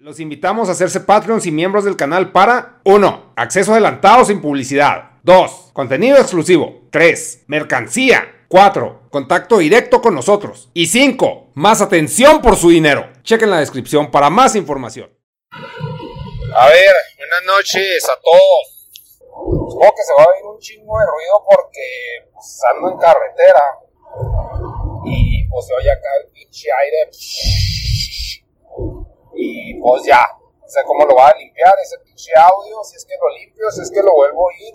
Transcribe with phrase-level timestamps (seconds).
[0.00, 3.32] Los invitamos a hacerse Patreons y miembros del canal para 1.
[3.34, 5.10] Acceso adelantado sin publicidad.
[5.24, 5.70] 2.
[5.72, 6.82] Contenido exclusivo.
[6.92, 7.46] 3.
[7.48, 8.44] Mercancía.
[8.46, 9.08] 4.
[9.10, 10.70] Contacto directo con nosotros.
[10.72, 11.50] Y 5.
[11.54, 13.08] Más atención por su dinero.
[13.24, 15.10] Chequen la descripción para más información.
[15.50, 18.88] A ver, buenas noches a todos.
[19.18, 23.62] Supongo que se va a oír un chingo de ruido porque pues, ando en carretera.
[25.06, 27.77] Y pues se oye acá el pinche aire.
[29.34, 30.24] Y pues ya,
[30.68, 33.70] no sé cómo lo va a limpiar ese pinche audio, si es que lo limpio,
[33.70, 34.74] si es que lo vuelvo a ir.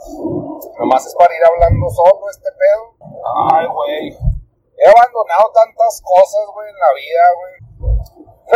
[0.80, 2.98] Nomás es para ir hablando solo este pedo.
[3.54, 4.10] Ay, güey.
[4.74, 7.64] He abandonado tantas cosas, güey, en la vida, güey.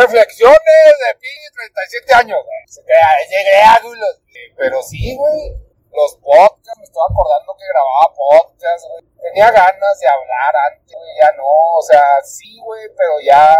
[0.02, 2.62] Reflexiones de pinche 37 años, güey.
[2.66, 5.54] Se queda, llegué Pero sí, güey.
[5.94, 9.04] Los podcasts, me estoy acordando que grababa podcasts, güey.
[9.22, 11.14] Tenía ganas de hablar antes, güey.
[11.22, 13.56] Ya no, o sea, sí, güey, pero ya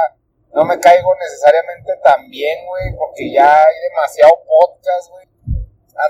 [0.54, 5.26] no me caigo necesariamente tan bien, güey, porque ya hay demasiado podcast, güey.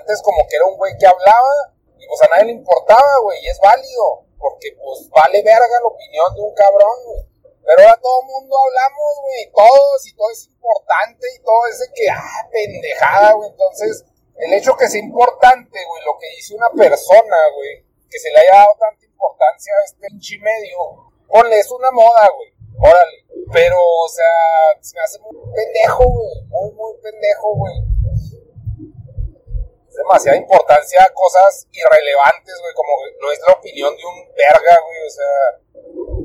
[0.00, 3.38] Antes como que era un güey que hablaba y pues a nadie le importaba, güey,
[3.42, 7.28] y es válido, porque pues vale verga la opinión de un cabrón, güey.
[7.68, 11.84] Pero ahora todo el mundo hablamos, güey, todos, y todo es importante, y todo ese
[11.92, 13.50] que, ah, pendejada, güey.
[13.50, 14.04] Entonces,
[14.38, 18.38] el hecho que sea importante, güey, lo que dice una persona, güey, que se le
[18.38, 23.26] haya dado tanta importancia a este pinche medio, ponle, es una moda, güey, órale.
[23.52, 23.76] Pero,
[24.08, 26.32] o sea, se me hace muy pendejo, güey.
[26.48, 27.76] Muy, muy pendejo, güey.
[29.84, 32.72] Es demasiada importancia a cosas irrelevantes, güey.
[32.72, 34.98] Como no es la opinión de un verga, güey.
[35.04, 35.36] O sea,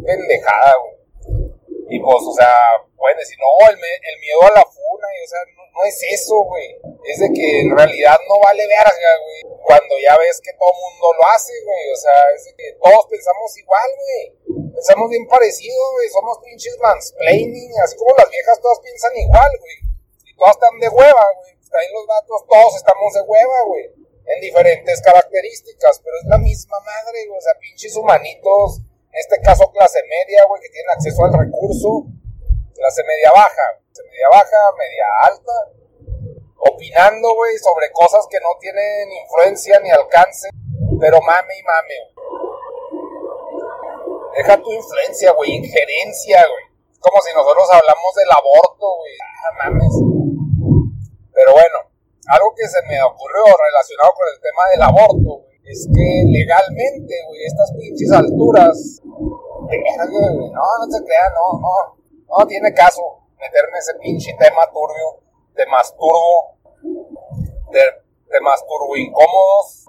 [0.07, 0.95] pendejada, güey.
[1.91, 2.55] Y pues, o sea,
[2.95, 5.99] pueden decir, no, el, el miedo a la funa, y, o sea, no, no es
[6.09, 6.79] eso, güey.
[7.03, 9.59] Es de que en realidad no vale verga, güey.
[9.59, 11.91] Cuando ya ves que todo mundo lo hace, güey.
[11.91, 14.42] O sea, es de que todos pensamos igual, güey
[14.73, 16.09] pensamos bien parecido, güey.
[16.09, 19.77] Somos pinches mansplaining, así como las viejas todas piensan igual, güey.
[20.25, 21.53] Y todas están de hueva, güey.
[21.73, 23.85] Ahí los datos, todos estamos de hueva, güey.
[24.25, 27.37] En diferentes características, pero es la misma madre, güey.
[27.37, 32.05] O sea, pinches humanitos, en este caso clase media, güey, que tienen acceso al recurso.
[32.73, 33.67] Clase media baja,
[34.09, 35.57] media baja, media alta.
[36.57, 40.49] Opinando, güey, sobre cosas que no tienen influencia ni alcance.
[40.99, 42.12] Pero mame y mame, güey.
[44.35, 46.65] Deja tu influencia, güey, injerencia, güey.
[46.99, 49.13] Como si nosotros hablamos del aborto, güey.
[49.21, 49.93] Ah, mames.
[51.33, 51.77] Pero bueno,
[52.27, 57.13] algo que se me ocurrió relacionado con el tema del aborto, güey, es que legalmente,
[57.27, 59.01] güey, estas pinches alturas.
[60.49, 62.03] No, no se crea, no, no.
[62.37, 63.01] No tiene caso
[63.37, 65.21] meterme ese pinche tema turbio,
[65.55, 66.57] de masturbo,
[67.71, 67.81] de,
[68.31, 69.85] de masturbo incómodos.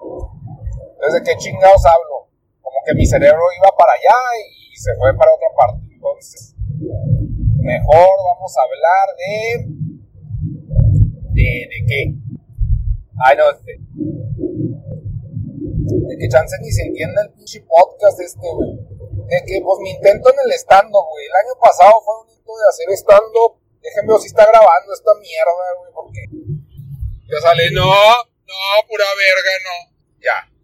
[0.93, 2.27] Entonces, ¿de qué chingados hablo?
[2.85, 5.87] Que mi cerebro iba para allá y se fue para otra parte.
[5.93, 6.55] Entonces,
[7.59, 9.35] mejor vamos a hablar de.
[11.35, 12.01] ¿De, de qué?
[13.25, 13.73] Ay, no, de,
[16.07, 18.75] de que chance ni se entiende el pinche podcast este, güey.
[19.27, 21.25] De que, pues, mi intento en el stand-up, güey.
[21.25, 23.59] El año pasado fue un intento de hacer stand-up.
[23.81, 26.21] Déjenme ver si está grabando esta mierda, güey, porque.
[27.27, 29.75] Ya sale, no, no, pura verga, no.
[30.21, 30.55] Ya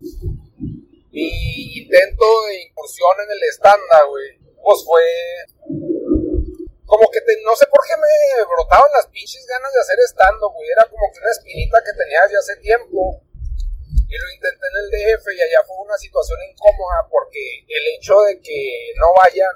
[1.11, 1.27] mi
[1.83, 5.03] intento de incursión en el estándar, güey, pues fue
[6.91, 10.67] como que no sé por qué me brotaban las pinches ganas de hacer stand-up, güey.
[10.75, 13.23] Era como que una espinita que tenía desde hace tiempo.
[14.11, 18.19] Y lo intenté en el DF y allá fue una situación incómoda porque el hecho
[18.27, 19.55] de que no vayan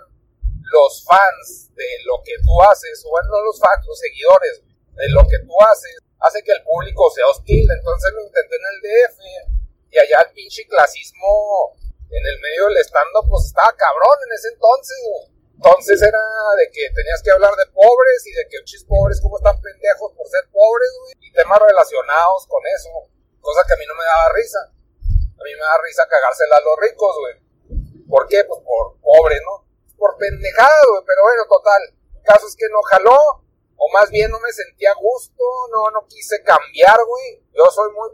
[0.72, 4.64] los fans de lo que tú haces, o bueno, no los fans, los seguidores
[4.96, 7.68] de lo que tú haces, hace que el público sea hostil.
[7.68, 9.20] Entonces lo intenté en el DF
[9.96, 11.72] y allá el pinche clasismo
[12.12, 14.98] en el medio del estando pues estaba cabrón en ese entonces,
[15.56, 16.20] Entonces era
[16.60, 20.12] de que tenías que hablar de pobres y de que pinches pobres como están pendejos
[20.12, 21.14] por ser pobres, güey.
[21.24, 22.92] Y temas relacionados con eso.
[23.40, 24.60] Cosa que a mí no me daba risa.
[24.68, 27.36] A mí me da risa cagársela a los ricos, güey.
[28.04, 28.44] ¿Por qué?
[28.44, 29.64] Pues por pobres, ¿no?
[29.96, 31.04] Por pendejada, güey.
[31.08, 31.82] Pero bueno, total.
[32.20, 33.18] El caso es que no jaló.
[33.78, 35.44] O más bien no me sentía a gusto.
[35.72, 37.48] No, no quise cambiar, güey.
[37.56, 38.12] Yo soy muy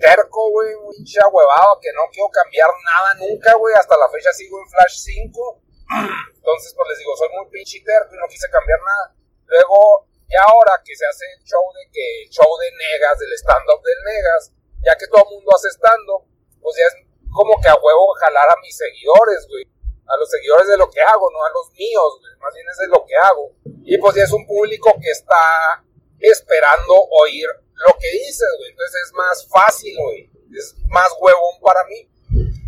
[0.00, 3.74] terco, güey, un hincha huevado que no quiero cambiar nada nunca, güey.
[3.76, 5.62] Hasta la fecha sigo en Flash 5.
[6.34, 9.14] Entonces, pues les digo, soy muy pinche terco y no quise cambiar nada.
[9.46, 13.32] Luego, ya ahora que se hace el show de que, el show de Negas, del
[13.36, 14.52] stand-up del Negas,
[14.82, 16.24] ya que todo el mundo hace stand-up,
[16.62, 16.96] pues ya es
[17.30, 19.68] como que a huevo jalar a mis seguidores, güey.
[20.10, 22.34] A los seguidores de lo que hago, no a los míos, güey.
[22.40, 23.54] Más bien es de lo que hago.
[23.84, 25.84] Y pues ya es un público que está
[26.18, 27.46] esperando oír
[27.86, 28.70] lo que dices, güey.
[28.70, 30.30] Entonces es más fácil, güey.
[30.52, 32.08] Es más huevón para mí.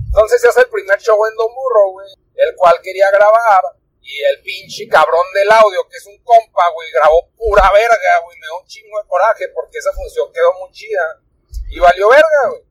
[0.06, 2.08] Entonces se hace el primer show en Don Burro, güey.
[2.36, 3.60] El cual quería grabar.
[4.02, 8.36] Y el pinche cabrón del audio, que es un compa, güey, grabó pura verga, güey.
[8.38, 11.22] Me dio un chingo de coraje porque esa función quedó muy chida.
[11.70, 12.62] Y valió verga, güey.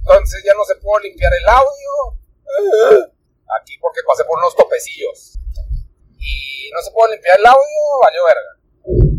[0.00, 2.18] Entonces ya no se pudo limpiar el audio.
[3.60, 5.38] Aquí porque pasé por unos topecillos.
[6.18, 8.54] Y no se pudo limpiar el audio, valió verga.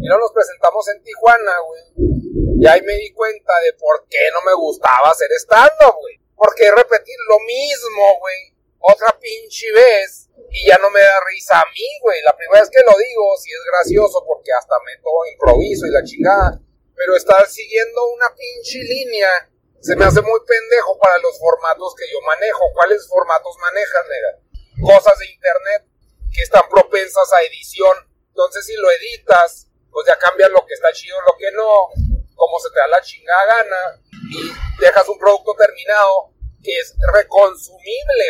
[0.01, 2.14] Y no nos presentamos en Tijuana, güey.
[2.57, 6.15] Y ahí me di cuenta de por qué no me gustaba hacer stand-up, güey.
[6.35, 8.55] Porque repetir lo mismo, güey.
[8.79, 10.29] Otra pinche vez.
[10.51, 12.21] Y ya no me da risa a mí, güey.
[12.23, 16.03] La primera vez que lo digo, sí es gracioso porque hasta meto improviso y la
[16.03, 16.61] chingada.
[16.95, 19.51] Pero estar siguiendo una pinche línea
[19.81, 22.63] se me hace muy pendejo para los formatos que yo manejo.
[22.73, 24.95] ¿Cuáles formatos manejas, nega?
[24.95, 25.83] Cosas de internet
[26.33, 27.97] que están propensas a edición.
[28.29, 32.14] Entonces, si lo editas, pues ya cambias lo que está chido, lo que no,
[32.45, 36.29] como se te da la chingada gana, y dejas un producto terminado
[36.61, 38.25] que es reconsumible,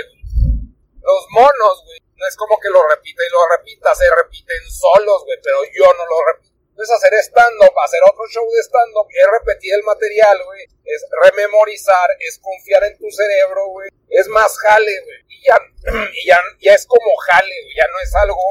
[1.04, 5.24] Los monos, güey, no es como que lo repita y lo repita, se repiten solos,
[5.26, 6.56] güey, pero yo no lo repito.
[6.70, 12.10] Entonces hacer stand-up, hacer otro show de stand-up, es repetir el material, güey, es rememorizar,
[12.20, 15.60] es confiar en tu cerebro, güey, es más jale, güey, y ya,
[16.12, 18.44] y ya, ya es como jale, güey, ya no es algo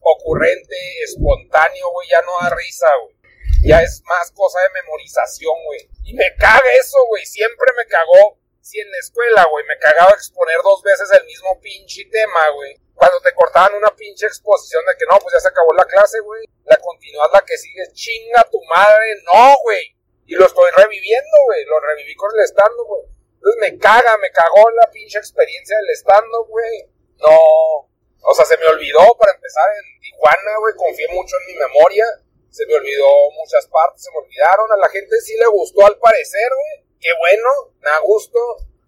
[0.00, 3.19] ocurrente, espontáneo, güey, ya no da risa, güey.
[3.62, 5.88] Ya es más cosa de memorización, güey.
[6.04, 7.24] Y me caga eso, güey.
[7.26, 8.38] Siempre me cagó.
[8.60, 12.76] Si en la escuela, güey, me cagaba exponer dos veces el mismo pinche tema, güey.
[12.94, 16.20] Cuando te cortaban una pinche exposición de que no, pues ya se acabó la clase,
[16.20, 16.44] güey.
[16.64, 19.16] La continúas la que sigue, chinga tu madre.
[19.24, 19.96] No, güey.
[20.26, 21.64] Y lo estoy reviviendo, güey.
[21.64, 23.02] Lo reviví con el stand güey.
[23.34, 26.88] Entonces me caga, me cagó la pinche experiencia del stand güey.
[27.18, 27.90] No,
[28.22, 32.06] o sea, se me olvidó para empezar en Tijuana, güey, confié mucho en mi memoria.
[32.50, 33.06] Se me olvidó
[33.38, 34.70] muchas partes, se me olvidaron.
[34.72, 36.86] A la gente sí le gustó al parecer, güey.
[37.00, 38.38] Qué bueno, me da gusto.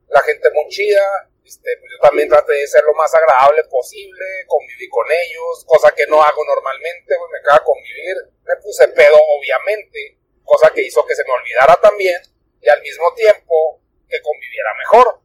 [0.08, 1.30] La gente muy chida.
[1.44, 5.92] Este, pues yo también traté de ser lo más agradable posible, conviví con ellos, cosa
[5.92, 8.16] que no hago normalmente, güey, me caga convivir.
[8.44, 12.22] Me puse pedo, obviamente, cosa que hizo que se me olvidara también
[12.60, 15.20] y al mismo tiempo que conviviera mejor.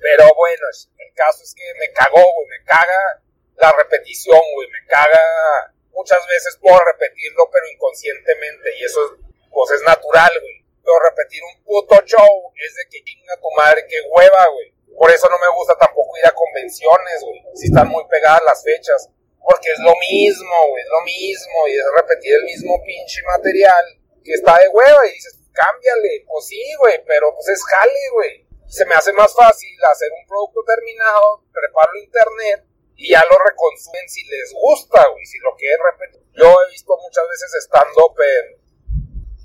[0.00, 0.64] Pero bueno,
[0.98, 3.22] el caso es que me cagó, güey, me caga
[3.56, 5.74] la repetición, güey, me caga.
[5.98, 9.00] Muchas veces puedo repetirlo, pero inconscientemente, y eso
[9.50, 10.62] pues es natural, güey.
[10.78, 14.70] Pero repetir un puto show es de que chinga tu madre, que hueva, güey.
[14.94, 18.62] Por eso no me gusta tampoco ir a convenciones, güey, si están muy pegadas las
[18.62, 19.10] fechas.
[19.42, 23.84] Porque es lo mismo, güey, es lo mismo, y es repetir el mismo pinche material
[24.22, 28.46] que está de hueva, y dices, cámbiale, pues sí, güey, pero pues es jale, güey.
[28.68, 32.67] Se me hace más fácil hacer un producto terminado, prepararlo internet,
[32.98, 36.20] y ya lo reconsumen si les gusta, güey, si lo quieren repetir.
[36.34, 38.58] Yo he visto muchas veces stand-up en,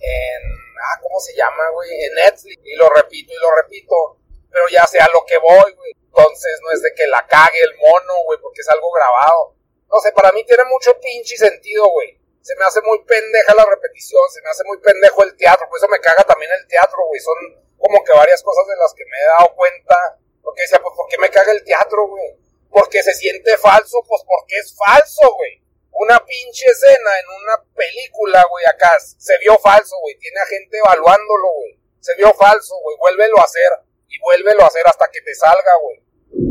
[0.01, 0.41] en,
[0.81, 1.89] ah, ¿cómo se llama, güey?
[2.05, 4.17] En Netflix, y lo repito y lo repito,
[4.49, 5.93] pero ya sea lo que voy, güey.
[5.93, 9.53] Entonces no es de que la cague el mono, güey, porque es algo grabado.
[9.85, 12.17] No sé, para mí tiene mucho pinche sentido, güey.
[12.41, 15.77] Se me hace muy pendeja la repetición, se me hace muy pendejo el teatro, por
[15.77, 17.21] eso me caga también el teatro, güey.
[17.21, 17.37] Son
[17.77, 20.17] como que varias cosas de las que me he dado cuenta.
[20.41, 22.42] Porque decía, pues, ¿por qué me caga el teatro, güey?
[22.73, 25.61] Porque se siente falso, pues porque es falso, güey.
[25.91, 30.17] Una pinche escena en una película, güey, acá se vio falso, güey.
[30.17, 31.79] Tiene a gente evaluándolo, güey.
[31.99, 32.97] Se vio falso, güey.
[32.97, 33.69] Vuélvelo a hacer.
[34.09, 36.01] Y vuélvelo a hacer hasta que te salga, güey.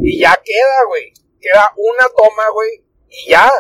[0.05, 1.13] Y ya queda, güey.
[1.41, 2.85] Queda una toma, güey.
[3.09, 3.51] Y ya.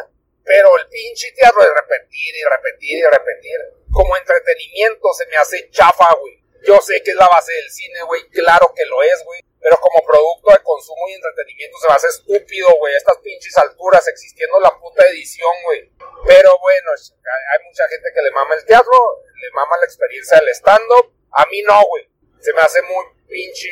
[0.44, 3.58] Pero el pinche teatro de repetir y repetir y repetir.
[3.90, 6.40] Como entretenimiento se me hace chafa, güey.
[6.64, 8.22] Yo sé que es la base del cine, güey.
[8.30, 11.96] Claro que lo es, güey pero como producto de consumo y entretenimiento se va a
[11.96, 15.88] hacer estúpido, güey, estas pinches alturas existiendo la puta edición, güey.
[16.26, 20.48] Pero bueno, hay mucha gente que le mama el teatro, le mama la experiencia del
[20.48, 21.14] stand-up.
[21.30, 22.10] A mí no, güey.
[22.40, 23.70] Se me hace muy pinche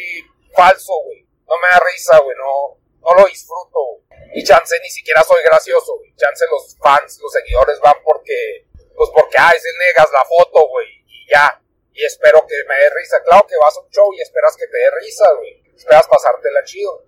[0.55, 1.27] falso, güey.
[1.49, 4.07] No me da risa, güey, no, no lo disfruto.
[4.33, 6.15] Y chance ni siquiera soy gracioso, güey.
[6.15, 10.87] Chance los fans, los seguidores van porque, pues porque, ay, se negas la foto, güey,
[11.09, 11.61] y ya.
[11.93, 13.21] Y espero que me dé risa.
[13.25, 16.63] Claro que vas a un show y esperas que te dé risa, güey esperas pasártela
[16.65, 17.05] chido.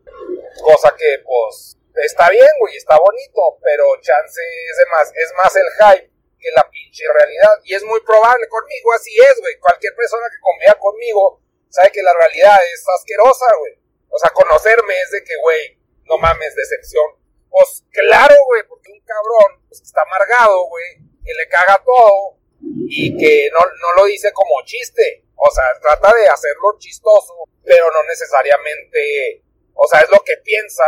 [0.64, 5.69] Cosa que, pues, está bien, güey, está bonito, pero chance es, más, es más el
[5.76, 6.11] hype
[6.41, 7.61] que la pinche realidad.
[7.64, 9.59] Y es muy probable conmigo, así es, güey.
[9.61, 13.79] Cualquier persona que conviva conmigo sabe que la realidad es asquerosa, güey.
[14.09, 17.05] O sea, conocerme es de que, güey, no mames, decepción.
[17.49, 22.38] Pues claro, güey, porque un cabrón pues, está amargado, güey, que le caga todo
[22.88, 25.25] y que no, no lo dice como chiste.
[25.45, 27.35] O sea, trata de hacerlo chistoso,
[27.65, 29.43] pero no necesariamente,
[29.75, 30.85] o sea, es lo que piensa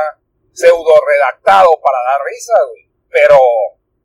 [0.53, 2.89] pseudo redactado para dar risa, güey.
[3.11, 3.39] Pero,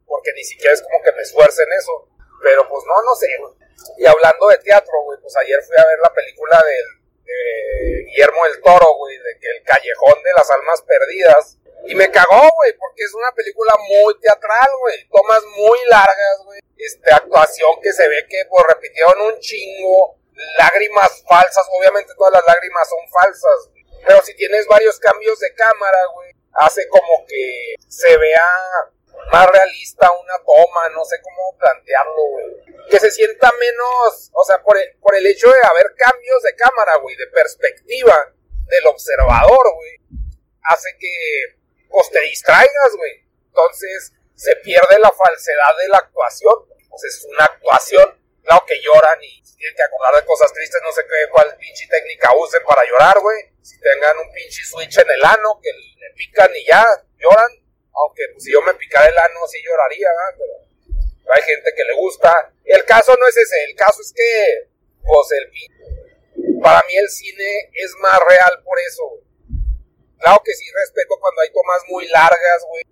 [0.05, 2.09] porque ni siquiera es como que me esfuerce en eso.
[2.41, 3.53] Pero pues no, no sé, güey.
[3.97, 8.43] Y hablando de teatro, güey, pues ayer fui a ver la película del de Guillermo
[8.45, 11.57] del Toro, güey, de que el Callejón de las Almas Perdidas.
[11.85, 15.07] Y me cagó, güey, porque es una película muy teatral, güey.
[15.09, 16.59] Tomas muy largas, güey.
[16.75, 20.18] Este, actuación que se ve que, pues, repitieron un chingo.
[20.57, 23.69] Lágrimas falsas, obviamente todas las lágrimas son falsas.
[24.05, 28.47] Pero si tienes varios cambios de cámara, güey, hace como que se vea
[29.31, 32.87] más realista una toma, no sé cómo plantearlo.
[32.89, 36.55] Que se sienta menos, o sea, por el, por el hecho de haber cambios de
[36.55, 38.33] cámara, güey, de perspectiva
[38.67, 39.65] del observador,
[40.63, 43.25] hace que pues te distraigas, güey.
[43.47, 46.53] Entonces se pierde la falsedad de la actuación.
[46.89, 48.18] Pues es una actuación.
[48.43, 51.87] Claro que lloran y tienen que acordar de cosas tristes, no sé qué, cuál pinche
[51.87, 53.37] técnica usen para llorar, güey.
[53.61, 56.85] Si tengan un pinche switch en el ano, que le pican y ya
[57.17, 57.51] lloran.
[57.93, 60.63] Aunque pues, si yo me picara el ano sí lloraría, ¿verdad?
[61.23, 62.53] Pero hay gente que le gusta.
[62.63, 64.69] El caso no es ese, el caso es que,
[65.03, 69.23] pues el para mí el cine es más real por eso,
[70.19, 72.83] Claro que sí respeto cuando hay tomas muy largas, güey,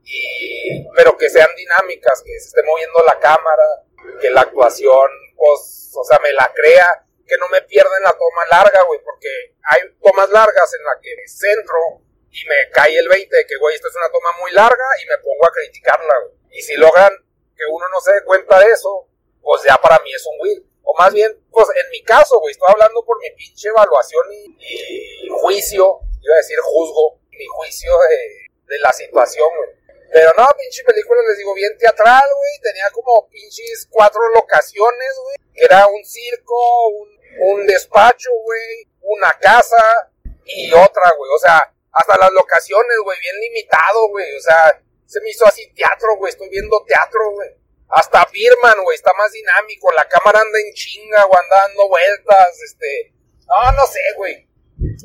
[0.96, 3.84] pero que sean dinámicas, que se esté moviendo la cámara,
[4.22, 8.13] que la actuación, pues, o sea, me la crea, que no me pierda en la
[8.13, 9.29] toma larga, güey, porque
[9.63, 12.01] hay tomas largas en las que me centro
[12.32, 15.06] y me cae el 20 de que, güey, esta es una toma muy larga y
[15.08, 16.34] me pongo a criticarla, güey.
[16.51, 17.12] Y si logran
[17.56, 19.08] que uno no se dé cuenta de eso,
[19.41, 20.72] pues ya para mí es un win.
[20.84, 25.27] O más bien, pues en mi caso, güey, estoy hablando por mi pinche evaluación y
[25.29, 29.70] juicio iba a decir juzgo mi juicio de, la situación, güey.
[30.12, 32.52] Pero no, pinche película, les digo, bien teatral, güey.
[32.62, 35.36] Tenía como pinches cuatro locaciones, güey.
[35.54, 37.10] Era un circo, un,
[37.40, 40.12] un despacho, güey, una casa
[40.46, 41.32] y otra, güey.
[41.34, 44.36] O sea, hasta las locaciones, güey, bien limitado, güey.
[44.36, 46.32] O sea, se me hizo así teatro, güey.
[46.32, 47.50] Estoy viendo teatro, güey.
[47.90, 49.92] Hasta Birman, güey, está más dinámico.
[49.94, 53.14] La cámara anda en chinga, güey, anda dando vueltas, este.
[53.48, 54.48] No, no sé, güey.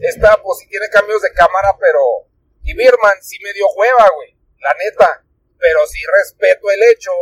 [0.03, 2.29] Esta, pues sí tiene cambios de cámara, pero.
[2.65, 4.32] Y Birman sí me dio hueva, güey.
[4.63, 5.25] La neta.
[5.59, 7.13] Pero sí respeto el hecho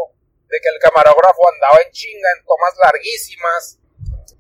[0.49, 3.79] de que el camarógrafo andaba en chinga en tomas larguísimas.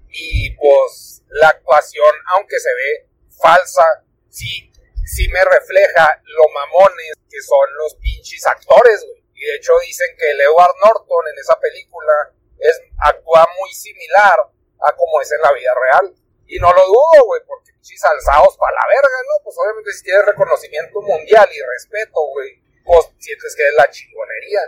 [0.08, 3.08] Y pues la actuación, aunque se ve
[3.40, 4.72] falsa, sí,
[5.04, 9.22] sí me refleja lo mamones que son los pinches actores, güey.
[9.34, 12.12] Y de hecho dicen que el Edward Norton en esa película
[12.58, 14.36] es, actúa muy similar
[14.80, 16.14] a como es en la vida real.
[16.46, 19.44] Y no lo dudo, güey, porque pinches alzados para la verga, ¿no?
[19.44, 22.60] Pues obviamente si tienes reconocimiento mundial y respeto, güey,
[22.90, 24.60] pues sientes que es la chingonería.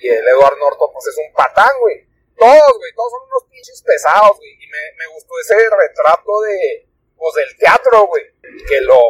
[0.00, 2.04] Y el Edward Norton, pues es un patán, güey.
[2.36, 4.52] Todos, güey, todos son unos pinches pesados, güey.
[4.52, 8.24] Y me, me gustó ese retrato de, pues del teatro, güey.
[8.68, 9.00] Que lo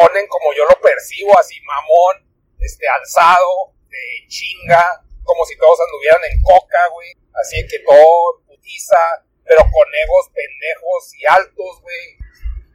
[0.00, 2.24] ponen como yo lo percibo, así mamón,
[2.60, 7.12] este, alzado, de chinga, como si todos anduvieran en coca, güey.
[7.36, 9.00] Así que todo putiza,
[9.44, 12.16] pero con egos pendejos y altos, güey.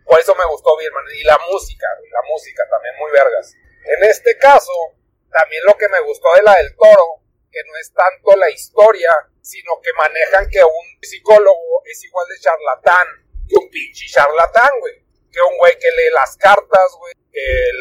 [0.05, 1.05] Por eso me gustó Birman.
[1.17, 3.55] Y la música, güey, la música también muy vergas.
[3.85, 5.00] En este caso,
[5.31, 7.21] también lo que me gustó de la del toro,
[7.51, 9.09] que no es tanto la historia,
[9.41, 13.07] sino que manejan que un psicólogo es igual de charlatán
[13.47, 14.95] que un pinche charlatán, güey.
[15.31, 17.13] Que un güey que lee las cartas, güey.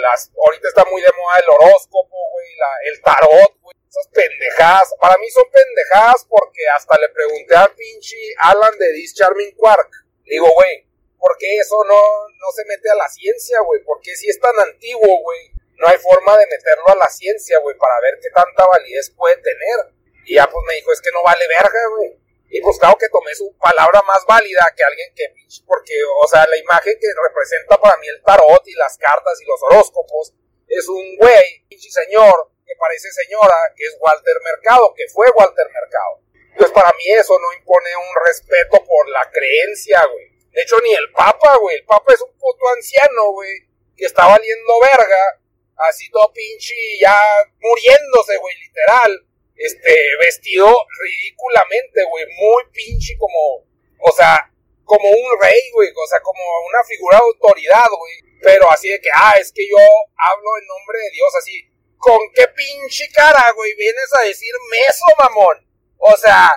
[0.02, 2.47] Las, ahorita está muy de moda el horóscopo, güey,
[2.87, 4.95] el tarot, güey esas pendejadas.
[5.00, 9.90] Para mí son pendejadas porque hasta le pregunté al pinche Alan de This Charming Quark.
[10.25, 10.87] Digo, güey,
[11.19, 13.83] ¿por qué eso no, no se mete a la ciencia, güey?
[13.85, 17.76] Porque si es tan antiguo, güey, no hay forma de meterlo a la ciencia, güey,
[17.76, 19.96] para ver qué tanta validez puede tener.
[20.26, 22.20] Y ya pues me dijo, es que no vale verga, güey.
[22.50, 25.32] Y pues claro que tomé su palabra más válida que alguien que
[25.66, 29.46] porque, o sea, la imagen que representa para mí el tarot y las cartas y
[29.46, 30.34] los horóscopos
[30.68, 35.66] es un güey, pinche señor, que parece señora, que es Walter Mercado, que fue Walter
[35.72, 36.20] Mercado.
[36.52, 40.28] Entonces para mí eso no impone un respeto por la creencia, güey.
[40.50, 41.76] De hecho ni el Papa, güey.
[41.76, 45.39] El Papa es un puto anciano, güey, que está valiendo verga,
[45.88, 47.16] así todo pinche ya
[47.60, 49.26] muriéndose, güey, literal.
[49.56, 49.94] Este,
[50.25, 53.66] vestido ridículamente, güey, muy pinche como,
[54.00, 54.50] o sea,
[54.84, 58.14] como un rey, güey, o sea, como una figura de autoridad, güey.
[58.42, 61.68] Pero así de que, ah, es que yo hablo en nombre de Dios, así,
[61.99, 65.68] ¿con qué pinche cara, güey, vienes a decirme eso, mamón?
[65.99, 66.49] O sea,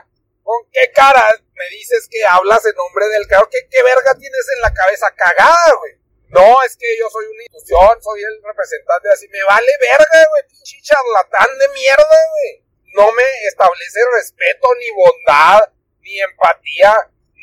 [0.42, 3.50] ¿con qué cara me dices que hablas en nombre del carro?
[3.52, 6.03] ¿Qué, ¿Qué verga tienes en la cabeza cagada, güey?
[6.34, 9.28] No, es que yo soy una institución, soy el representante así.
[9.30, 12.66] Me vale verga, güey, pinche charlatán de mierda, güey.
[12.98, 15.62] No me establece respeto, ni bondad,
[16.02, 16.90] ni empatía,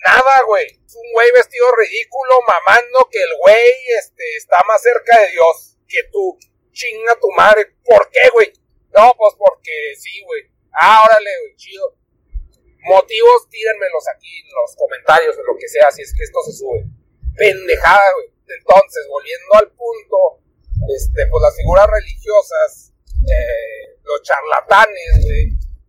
[0.06, 0.66] nada, güey.
[0.66, 5.78] Es un güey vestido ridículo, mamando que el güey este, está más cerca de Dios
[5.86, 6.36] que tú
[6.72, 7.70] chinga tu madre.
[7.84, 8.52] ¿Por qué, güey?
[8.90, 10.50] No, pues porque sí, güey.
[10.72, 11.94] Ah, órale, güey, chido.
[12.82, 16.52] Motivos, tírenmelos aquí en los comentarios, en lo que sea, si es que esto se
[16.58, 16.84] sube.
[17.36, 18.39] Pendejada, güey.
[18.58, 20.40] Entonces, volviendo al punto,
[20.88, 22.92] este, pues las figuras religiosas,
[23.28, 25.26] eh, los charlatanes,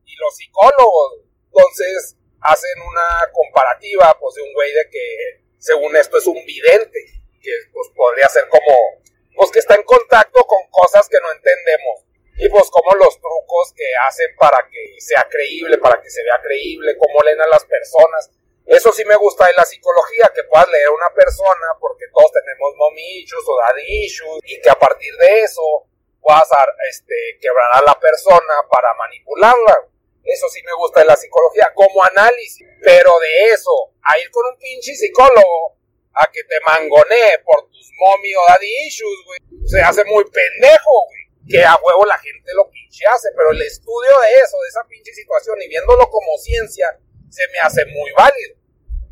[0.05, 1.21] y los psicólogos.
[1.45, 6.99] Entonces, hacen una comparativa, pues, de un güey de que, según esto, es un vidente,
[7.41, 9.01] que, pues, podría ser como,
[9.35, 12.05] pues, que está en contacto con cosas que no entendemos.
[12.37, 16.41] Y, pues, como los trucos que hacen para que sea creíble, para que se vea
[16.41, 18.31] creíble, cómo leen a las personas.
[18.65, 22.31] Eso sí me gusta de la psicología, que puedas leer a una persona, porque todos
[22.31, 25.87] tenemos mommy o daddy issues, y que a partir de eso
[26.21, 26.47] puedas
[26.89, 29.87] este, quebrar a la persona para manipularla.
[30.23, 32.67] Eso sí me gusta de la psicología, como análisis.
[32.81, 35.77] Pero de eso, a ir con un pinche psicólogo
[36.13, 39.19] a que te mangonee por tus mommy o daddy issues,
[39.65, 41.07] se hace muy pendejo.
[41.49, 44.83] Que a huevo la gente lo pinche hace, pero el estudio de eso, de esa
[44.87, 46.99] pinche situación y viéndolo como ciencia,
[47.31, 48.55] se me hace muy válido.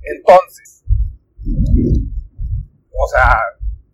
[0.04, 0.84] Entonces,
[2.92, 3.40] o sea,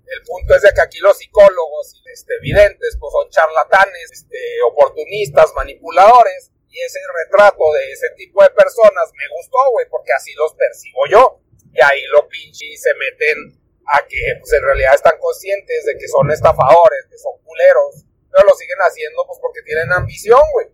[0.05, 4.38] el punto es de que aquí los psicólogos y este, videntes pues son charlatanes, este,
[4.67, 10.34] oportunistas, manipuladores, y ese retrato de ese tipo de personas me gustó, güey, porque así
[10.34, 11.39] los percibo yo.
[11.72, 16.08] Y ahí lo pinche se meten a que pues en realidad están conscientes de que
[16.08, 20.67] son estafadores, que son culeros, pero lo siguen haciendo pues porque tienen ambición, güey.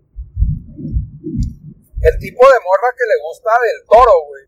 [2.02, 4.44] El tipo de morra que le gusta del toro, güey,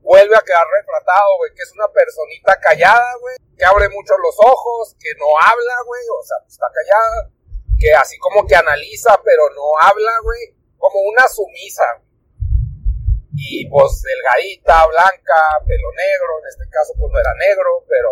[0.00, 4.36] vuelve a quedar retratado, güey, que es una personita callada, güey, que abre mucho los
[4.40, 7.36] ojos, que no habla, güey, o sea, pues está callada
[7.78, 11.84] que así como que analiza, pero no habla, güey, como una sumisa.
[13.36, 18.10] Y pues delgadita, blanca, pelo negro, en este caso pues no era negro, pero,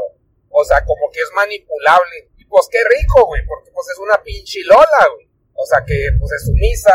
[0.51, 2.31] o sea, como que es manipulable.
[2.37, 5.29] Y pues qué rico, güey, porque pues es una pinche lola, güey.
[5.55, 6.95] O sea, que pues es sumisa,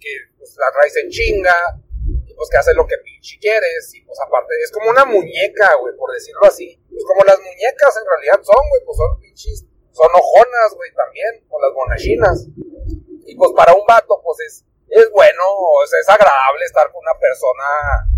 [0.00, 1.78] que pues la traes en chinga,
[2.26, 5.76] y pues que hace lo que pinche quieres, y pues aparte es como una muñeca,
[5.76, 6.80] güey, por decirlo así.
[6.88, 11.44] Pues como las muñecas en realidad son, güey, pues son pinches son ojonas, güey, también,
[11.48, 12.46] con las monachinas.
[13.26, 15.44] Y pues para un vato, pues es, es bueno,
[15.84, 18.08] es agradable estar con una persona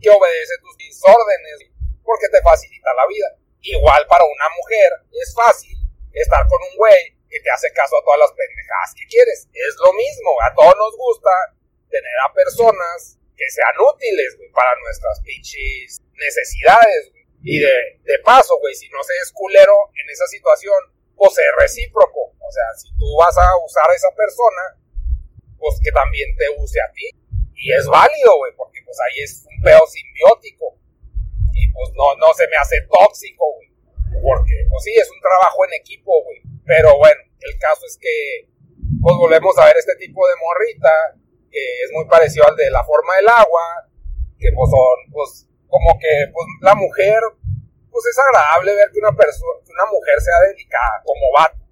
[0.00, 1.70] que obedece tus órdenes,
[2.02, 3.28] porque te facilita la vida.
[3.60, 5.76] Igual para una mujer es fácil
[6.12, 9.44] estar con un güey que te hace caso a todas las pendejadas que quieres.
[9.52, 11.32] Es lo mismo, a todos nos gusta
[11.92, 17.12] tener a personas que sean útiles, para nuestras pinches necesidades,
[17.44, 20.80] Y de, de paso, güey, si no se es culero en esa situación,
[21.14, 22.32] pues es recíproco.
[22.40, 24.80] O sea, si tú vas a usar a esa persona,
[25.58, 27.12] pues que también te use a ti.
[27.54, 30.80] Y es válido, güey, porque pues ahí es un pedo simbiótico.
[31.52, 33.68] Y pues no, no se me hace tóxico, güey.
[34.22, 36.40] Porque, pues sí, es un trabajo en equipo, güey.
[36.64, 38.48] Pero bueno, el caso es que,
[39.02, 40.92] pues volvemos a ver este tipo de morrita,
[41.50, 43.88] que es muy parecido al de la forma del agua,
[44.38, 47.20] que pues son, pues, como que, pues la mujer
[47.96, 51.64] pues es agradable ver que una persona, una mujer sea dedicada como vato.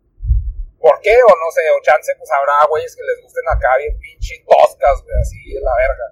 [0.81, 1.13] ¿Por qué?
[1.13, 5.05] O no sé, o chance, pues habrá güeyes que les gusten acá bien pinche toscas,
[5.05, 6.09] güey, así de la verga.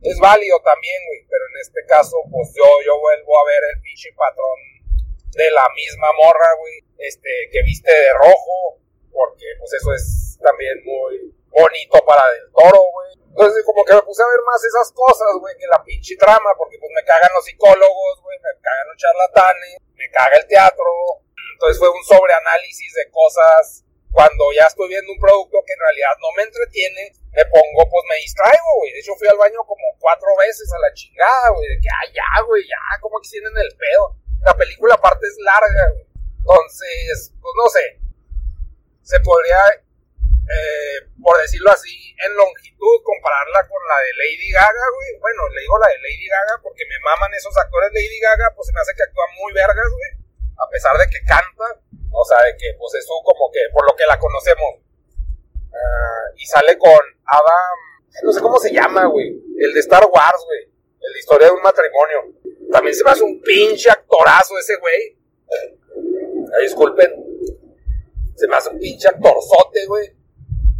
[0.00, 3.84] Es válido también, güey, pero en este caso, pues yo, yo vuelvo a ver el
[3.84, 4.58] pinche patrón
[5.36, 8.78] de la misma morra, güey, este, que viste de rojo,
[9.12, 13.22] porque pues eso es también muy bonito para el toro, güey.
[13.32, 16.52] Entonces, como que me puse a ver más esas cosas, güey, que la pinche trama,
[16.56, 20.90] porque pues me cagan los psicólogos, güey, me cagan los charlatanes, me caga el teatro.
[21.56, 23.84] Entonces fue un sobreanálisis de cosas.
[24.12, 28.04] Cuando ya estoy viendo un producto que en realidad no me entretiene, me pongo, pues
[28.12, 28.92] me distraigo, güey.
[28.92, 32.06] De hecho, fui al baño como cuatro veces a la chingada, güey, de que, ah,
[32.12, 34.20] ya, güey, ya, como que tienen el pedo.
[34.44, 36.11] La película aparte es larga, güey.
[36.42, 38.00] Entonces, pues no sé.
[39.02, 39.58] Se podría
[40.42, 45.10] eh, por decirlo así, en longitud, compararla con la de Lady Gaga, güey.
[45.22, 48.66] Bueno, le digo la de Lady Gaga porque me maman esos actores Lady Gaga, pues
[48.66, 50.10] se me hace que actúa muy vergas, güey.
[50.58, 51.66] A pesar de que canta,
[52.10, 54.82] o sea, de que, pues eso como que, por lo que la conocemos.
[55.72, 57.78] Uh, y sale con Adam,
[58.22, 59.32] no sé cómo se llama, güey.
[59.58, 60.68] El de Star Wars, güey.
[61.00, 62.34] El de Historia de un matrimonio.
[62.70, 65.16] También se me hace un pinche actorazo ese güey.
[66.58, 67.10] Disculpen.
[68.36, 70.22] Se me hace un pinche actorzote, güey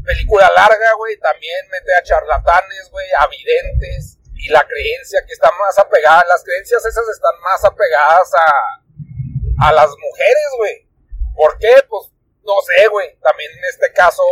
[0.04, 5.50] película larga, güey, también mete a charlatanes, güey, a videntes, y la creencia que está
[5.58, 10.88] más apegada, las creencias esas están más apegadas a, a las mujeres, güey.
[11.34, 11.72] ¿Por qué?
[11.88, 12.10] Pues
[12.42, 13.16] no sé, güey.
[13.22, 14.22] También en este caso,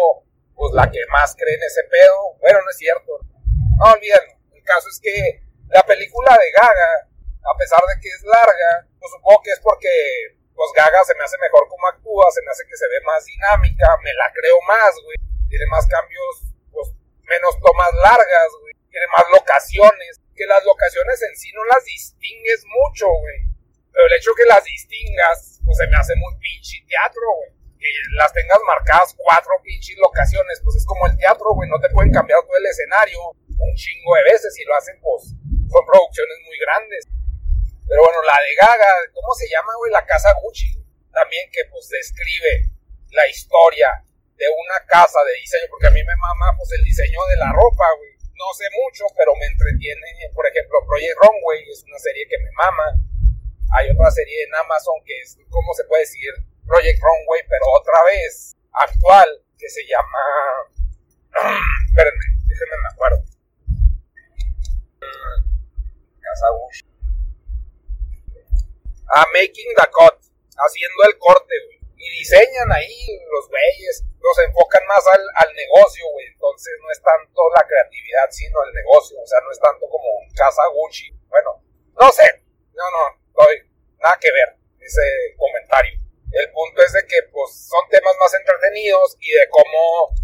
[0.55, 3.13] pues la que más cree en ese pedo, bueno, no es cierto.
[3.79, 7.07] No olviden, el caso es que la película de Gaga,
[7.47, 11.25] a pesar de que es larga, pues supongo que es porque pues Gaga se me
[11.25, 14.61] hace mejor como actúa, se me hace que se ve más dinámica, me la creo
[14.69, 15.17] más, güey
[15.51, 16.95] tiene más cambios, pues
[17.27, 22.65] menos tomas largas, güey, tiene más locaciones, que las locaciones en sí no las distingues
[22.71, 23.51] mucho, güey.
[23.91, 27.51] Pero el hecho que las distingas, pues se me hace muy pinche teatro, güey.
[27.77, 31.69] Que las tengas marcadas cuatro pinches locaciones, pues es como el teatro, güey.
[31.69, 33.19] No te pueden cambiar todo el escenario
[33.59, 37.09] un chingo de veces y lo hacen, pues son producciones muy grandes.
[37.91, 39.91] Pero bueno, la de Gaga, ¿cómo se llama, güey?
[39.91, 40.71] La casa Gucci.
[41.11, 42.71] También que pues describe
[43.11, 43.91] la historia
[44.39, 47.51] de una casa de diseño, porque a mí me mama pues el diseño de la
[47.51, 48.15] ropa, güey.
[48.39, 50.07] No sé mucho, pero me entretiene.
[50.31, 52.87] Por ejemplo, Project Runway es una serie que me mama.
[53.75, 56.31] Hay otra serie en Amazon que es, ¿cómo se puede decir?
[56.71, 59.27] Project Runway, pero otra vez actual,
[59.59, 60.23] que se llama...
[61.91, 63.19] Espérenme, déjenme me acuerdo.
[66.23, 66.90] Casa Gucci.
[69.15, 70.17] Ah, Making the Cut,
[70.57, 71.79] haciendo el corte, güey.
[72.01, 76.27] Y diseñan ahí los güeyes, los enfocan más al, al negocio, güey.
[76.27, 79.21] Entonces no es tanto la creatividad, sino el negocio.
[79.21, 81.11] O sea, no es tanto como Casa Gucci.
[81.29, 81.63] Bueno,
[81.99, 82.25] no sé.
[82.73, 83.05] No, no,
[83.37, 83.45] no
[84.01, 86.01] nada que ver ese comentario.
[86.33, 90.15] El punto es de que, pues, son temas más entretenidos y de cómo,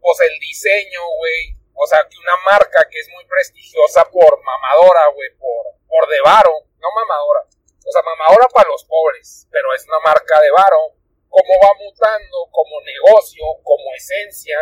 [0.00, 5.06] pues, el diseño, güey, o sea, que una marca que es muy prestigiosa por mamadora,
[5.14, 7.46] güey, por, por de varo, no mamadora,
[7.86, 10.94] o sea, mamadora para los pobres, pero es una marca de varo,
[11.28, 14.58] cómo va mutando como negocio, como esencia,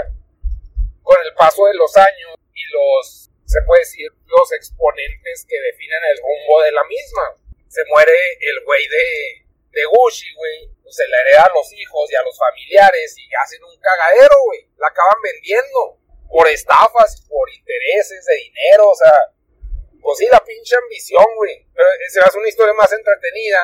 [1.02, 6.00] con el paso de los años y los, se puede decir, los exponentes que definen
[6.12, 7.36] el rumbo de la misma.
[7.68, 12.10] Se muere el güey de, de Gucci, güey, pues se la hereda a los hijos
[12.10, 17.50] y a los familiares y hacen un cagadero, güey, la acaban vendiendo por estafas, por
[17.50, 19.34] intereses de dinero, o sea,
[20.00, 21.66] pues sí, la pinche ambición, güey.
[21.74, 23.58] Pero se hace una historia más entretenida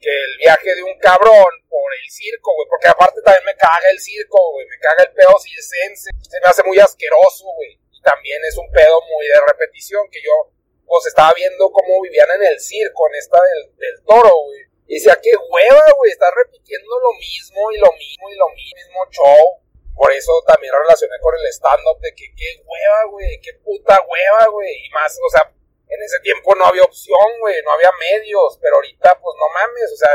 [0.00, 2.68] que el viaje de un cabrón por el circo, güey.
[2.68, 4.66] Porque aparte también me caga el circo, güey.
[4.66, 6.10] Me caga el pedo circense.
[6.22, 7.78] Se me hace muy asqueroso, güey.
[7.92, 10.52] Y también es un pedo muy de repetición que yo,
[10.86, 14.60] pues estaba viendo cómo vivían en el circo, en esta del, del toro, güey.
[14.86, 16.12] Y decía, qué hueva, güey.
[16.12, 19.68] Está repitiendo lo mismo y lo mismo y lo mismo show.
[19.98, 24.46] Por eso también relacioné con el stand-up de que qué hueva, güey, qué puta hueva,
[24.46, 24.86] güey.
[24.86, 25.52] Y más, o sea,
[25.88, 29.92] en ese tiempo no había opción, güey, no había medios, pero ahorita, pues no mames,
[29.92, 30.12] o sea,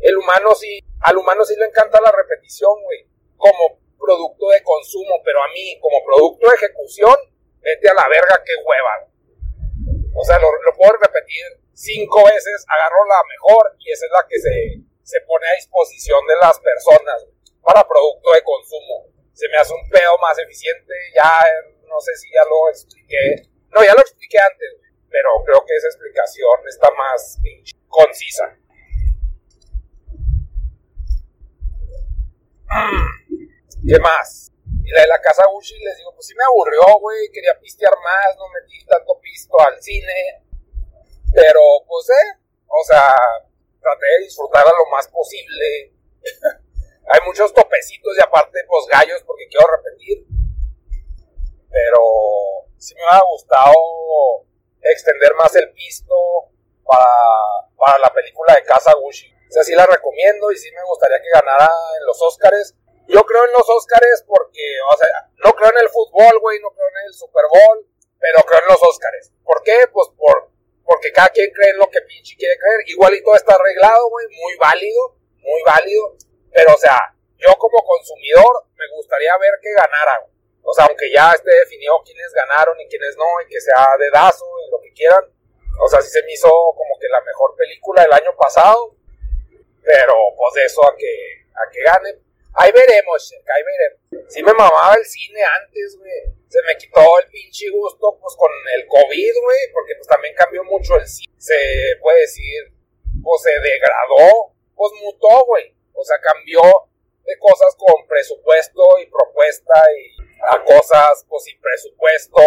[0.00, 5.20] el humano sí, al humano sí le encanta la repetición, güey, como producto de consumo,
[5.24, 7.16] pero a mí, como producto de ejecución,
[7.60, 9.08] vete a la verga, qué hueva.
[10.14, 14.26] O sea, lo, lo puedo repetir cinco veces, agarro la mejor y esa es la
[14.28, 17.26] que se, se pone a disposición de las personas
[17.60, 20.94] para producto de consumo se me hace un pedo más eficiente.
[21.14, 21.30] Ya
[21.84, 23.44] no sé si ya lo expliqué.
[23.68, 27.38] No, ya lo expliqué antes, pero creo que esa explicación está más
[27.88, 28.56] concisa.
[33.86, 34.52] ¿Qué más?
[34.84, 37.92] Y la de la casa Gucci les digo, pues sí me aburrió, güey, quería pistear
[38.02, 40.44] más, no metí tanto pisto al cine.
[41.32, 43.14] Pero, pues, eh, o sea,
[43.80, 45.92] traté de disfrutarla lo más posible.
[47.12, 50.26] Hay muchos topecitos y aparte, pues gallos, porque quiero repetir.
[51.70, 52.00] Pero
[52.78, 53.74] sí me ha gustado
[54.82, 56.14] extender más el pisto
[56.84, 57.04] para,
[57.76, 59.32] para la película de Casa Gucci.
[59.48, 62.74] O sea, sí la recomiendo y sí me gustaría que ganara en los Oscars.
[63.08, 64.62] Yo creo en los Oscars porque,
[64.92, 67.86] o sea, no creo en el fútbol, güey, no creo en el Super Bowl,
[68.18, 69.32] pero creo en los Oscars.
[69.44, 69.86] ¿Por qué?
[69.92, 70.50] Pues por,
[70.84, 72.80] porque cada quien cree en lo que pinche quiere creer.
[72.86, 76.16] Igual y todo está arreglado, güey, muy válido, muy válido.
[76.52, 76.98] Pero, o sea,
[77.38, 80.26] yo como consumidor me gustaría ver que ganara.
[80.66, 84.44] O sea, aunque ya esté definido quiénes ganaron y quiénes no, y que sea dedazo
[84.66, 85.24] y lo que quieran.
[85.78, 88.94] O sea, sí se me hizo como que la mejor película del año pasado.
[89.82, 92.18] Pero, pues de eso a que, a que gane.
[92.54, 94.32] Ahí veremos, ahí veremos.
[94.32, 96.34] Sí me mamaba el cine antes, güey.
[96.48, 99.72] Se me quitó el pinche gusto, pues, con el COVID, güey.
[99.72, 101.32] Porque, pues, también cambió mucho el cine.
[101.38, 101.54] Se
[102.00, 102.72] puede decir,
[103.22, 104.52] pues, se degradó.
[104.74, 106.60] Pues, mutó, güey o sea, cambió
[107.26, 110.14] de cosas con presupuesto y propuesta y
[110.46, 112.38] a cosas pues sin presupuesto.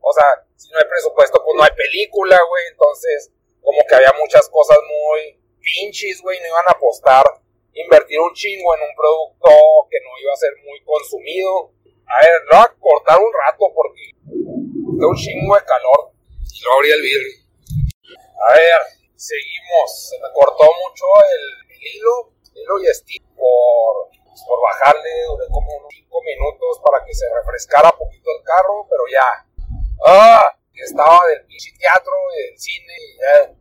[0.00, 2.64] O sea, si no hay presupuesto, pues no hay película, güey.
[2.72, 6.40] Entonces, como que había muchas cosas muy pinches, güey.
[6.40, 7.24] No iban a apostar,
[7.74, 9.52] invertir un chingo en un producto
[9.92, 11.70] que no iba a ser muy consumido.
[12.08, 16.16] A ver, lo voy a cortar un rato porque tengo un chingo de calor.
[16.40, 17.36] Y lo abrí el vidrio.
[18.48, 18.80] A ver,
[19.14, 20.08] seguimos.
[20.08, 22.32] Se me cortó mucho el hilo
[22.80, 24.08] y Steve por,
[24.40, 29.04] por bajarle de como unos 5 minutos para que se refrescara poquito el carro, pero
[29.12, 29.28] ya.
[30.06, 30.56] ¡Ah!
[30.72, 33.54] Estaba del pinche teatro, del cine, y ya,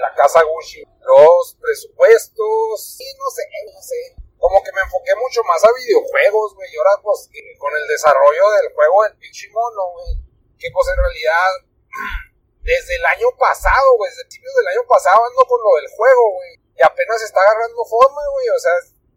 [0.00, 0.82] la casa Gucci.
[1.00, 4.16] Los presupuestos, sí, no sé, no sé.
[4.36, 6.68] Como que me enfoqué mucho más a videojuegos, güey.
[6.68, 10.20] Y ahora, pues, con el desarrollo del juego del pinche mono, güey.
[10.58, 11.50] Que, pues, en realidad
[12.60, 16.24] desde el año pasado, güey, desde principios del año pasado ando con lo del juego,
[16.34, 16.52] güey.
[16.76, 18.48] Y apenas está agarrando forma, güey.
[18.50, 18.74] O sea,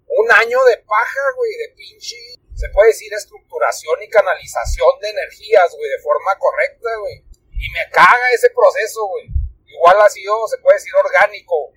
[0.10, 2.18] un año de paja, güey, de pinche,
[2.56, 7.24] se puede decir, estructuración y canalización de energías, güey, de forma correcta, güey.
[7.54, 9.30] Y me caga ese proceso, güey.
[9.66, 11.72] Igual ha sido, se puede decir, orgánico,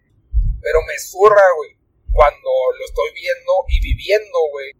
[0.61, 1.77] pero me zurra, güey,
[2.13, 4.73] cuando lo estoy viendo y viviendo, güey.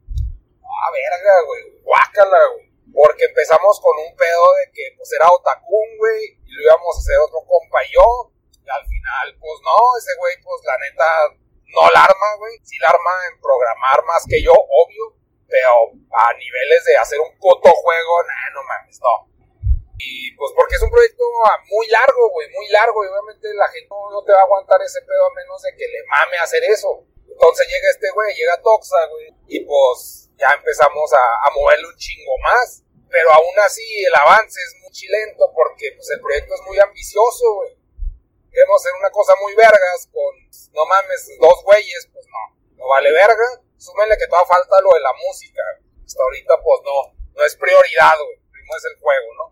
[0.59, 2.67] Ah, verga, güey, guácala, güey.
[2.93, 6.99] Porque empezamos con un pedo de que, pues, era Otakun, güey, y lo íbamos a
[6.99, 8.33] hacer otro compa y yo.
[8.59, 11.09] Y al final, pues, no, ese güey, pues, la neta,
[11.73, 12.59] no la arma, güey.
[12.63, 15.17] Sí la arma en programar más que yo, obvio.
[15.49, 19.33] Pero a niveles de hacer un puto juego, nah, no mames, no.
[19.99, 21.23] Y pues porque es un proyecto
[21.69, 23.05] muy largo, güey, muy largo.
[23.05, 25.87] Y obviamente la gente no te va a aguantar ese pedo a menos de que
[25.87, 27.05] le mame hacer eso.
[27.29, 29.29] Entonces llega este güey, llega Toxa, güey.
[29.47, 32.83] Y pues ya empezamos a, a moverle un chingo más.
[33.13, 37.45] Pero aún así el avance es muy lento porque pues el proyecto es muy ambicioso,
[37.57, 37.82] güey.
[38.53, 40.33] Queremos hacer una cosa muy vergas con,
[40.77, 43.65] no mames, dos güeyes, pues no, no vale verga.
[43.79, 45.63] Súmenle que todavía falta lo de la música.
[46.05, 46.97] Hasta ahorita pues no,
[47.33, 48.37] no es prioridad, güey.
[48.53, 49.47] Primero es el juego, ¿no?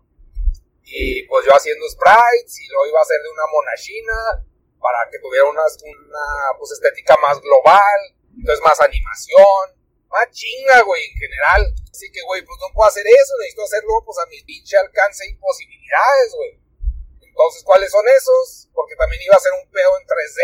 [0.85, 4.45] Y pues yo haciendo sprites y lo iba a hacer de una monachina
[4.81, 6.25] para que tuviera una, una
[6.57, 7.99] pues, estética más global,
[8.37, 11.73] entonces más animación, más chinga, güey, en general.
[11.89, 15.25] Así que, güey, pues no puedo hacer eso, necesito hacerlo pues a mi pinche alcance
[15.29, 16.59] y posibilidades, güey.
[17.31, 18.67] Entonces, ¿cuáles son esos?
[18.75, 20.39] Porque también iba a ser un pedo en 3D.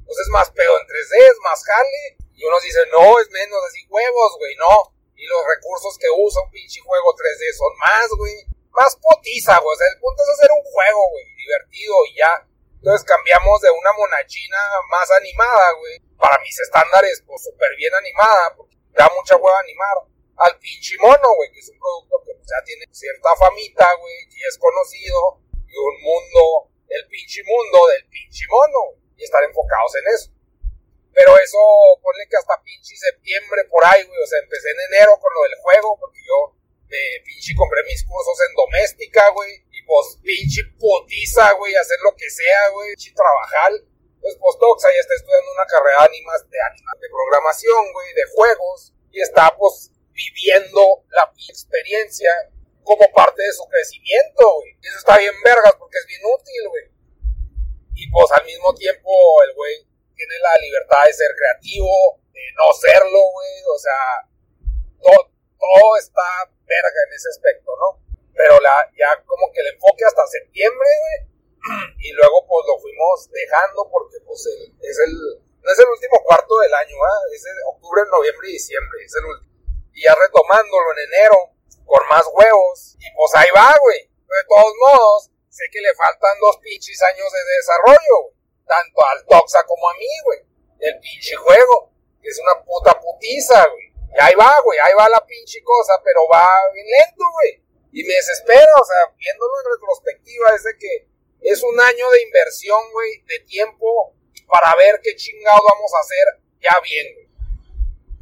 [0.00, 2.16] Entonces es más pedo en 3D, es más jale.
[2.32, 4.92] Y unos dicen, no, es menos, así huevos, güey, no.
[5.16, 9.72] Y los recursos que usa un pinche juego 3D son más, güey más potiza, güey.
[9.72, 12.32] O sea, el punto es hacer un juego, güey, divertido y ya.
[12.76, 14.60] Entonces cambiamos de una monachina
[14.92, 19.96] más animada, güey, para mis estándares, pues súper bien animada, porque da mucha hueva animar,
[20.36, 24.14] al pinche mono, güey, que es un producto que pues, ya tiene cierta famita, güey,
[24.30, 29.92] y es conocido, y un mundo, el pinche mundo del pinche mono, y estar enfocados
[29.96, 30.30] en eso.
[31.12, 31.58] Pero eso,
[32.02, 35.42] ponle que hasta pinche septiembre por ahí, güey, o sea, empecé en enero con lo
[35.48, 36.56] del juego, porque yo
[36.88, 39.64] de pinche compré mis cursos en doméstica, güey.
[39.72, 42.94] Y pues pinche potiza, güey, hacer lo que sea, güey.
[42.94, 43.72] Pinche trabajar.
[44.20, 48.26] Pues Toxa ya está estudiando una carrera de animas, de animas, de programación, güey, de
[48.34, 48.92] juegos.
[49.12, 52.30] Y está pues viviendo la experiencia
[52.86, 54.78] como parte de su crecimiento, güey.
[54.80, 56.86] Eso está bien vergas porque es bien útil, güey.
[57.98, 59.10] Y pues al mismo tiempo
[59.42, 59.82] el güey
[60.14, 63.56] tiene la libertad de ser creativo, de no serlo, güey.
[63.74, 64.02] O sea,
[65.02, 65.20] todo,
[65.58, 67.98] todo está verga en ese aspecto, ¿no?
[68.32, 70.90] Pero la, ya como que el enfoque hasta septiembre,
[71.98, 75.12] y luego pues lo fuimos dejando porque pues es el,
[75.58, 77.20] no es el último cuarto del año, ¿ah?
[77.34, 79.52] es el octubre, noviembre y diciembre, es el último.
[79.92, 84.00] Y ya retomándolo en enero, con más huevos, y pues ahí va, güey.
[84.06, 88.36] De todos modos, sé que le faltan dos pinches años de desarrollo, güey.
[88.66, 90.40] Tanto al Toxa como a mí, güey.
[90.80, 93.86] El pinche juego, que es una puta putiza, güey.
[94.16, 97.62] Y ahí va, güey, ahí va la pinche cosa, pero va bien lento, güey.
[97.92, 101.08] Y me desespero, o sea, viéndolo en retrospectiva, es de que
[101.40, 104.14] es un año de inversión, güey, de tiempo
[104.46, 107.28] para ver qué chingado vamos a hacer ya bien, güey.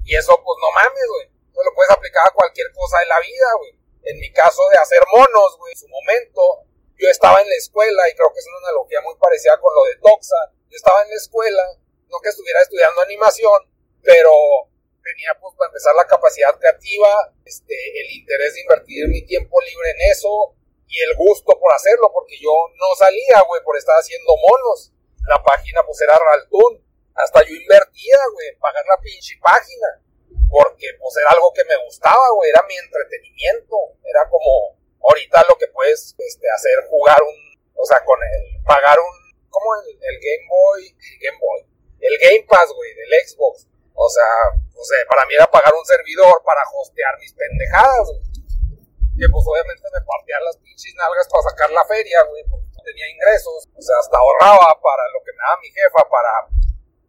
[0.04, 1.33] Y eso, pues no mames, güey.
[1.62, 3.72] Lo puedes aplicar a cualquier cosa de la vida, güey.
[4.04, 6.66] En mi caso de hacer monos, güey, en su momento,
[6.98, 9.84] yo estaba en la escuela, y creo que es una analogía muy parecida con lo
[9.84, 10.40] de Toxa.
[10.68, 11.62] Yo estaba en la escuela,
[12.10, 13.70] no que estuviera estudiando animación,
[14.02, 14.32] pero
[15.02, 19.90] tenía pues para empezar la capacidad creativa, este, el interés de invertir mi tiempo libre
[19.90, 20.56] en eso
[20.88, 24.92] y el gusto por hacerlo, porque yo no salía, güey, por estar haciendo monos.
[25.26, 26.84] La página pues era Raltun.
[27.14, 30.03] Hasta yo invertía, güey, en pagar la pinche página.
[30.54, 33.74] Porque pues era algo que me gustaba, güey, era mi entretenimiento.
[34.06, 37.34] Era como ahorita lo que puedes este, hacer, jugar un,
[37.74, 39.14] o sea, con el, pagar un,
[39.50, 41.60] como el, el Game Boy, Game Boy,
[41.98, 43.66] el Game Pass, güey, del Xbox.
[43.98, 44.30] O sea,
[44.78, 48.22] o sea, para mí era pagar un servidor para hostear mis pendejadas, güey.
[49.18, 53.10] Que pues obviamente me partían las pinches nalgas para sacar la feria, güey, porque tenía
[53.10, 53.66] ingresos.
[53.74, 56.46] O sea, hasta ahorraba para lo que me daba mi jefa, para,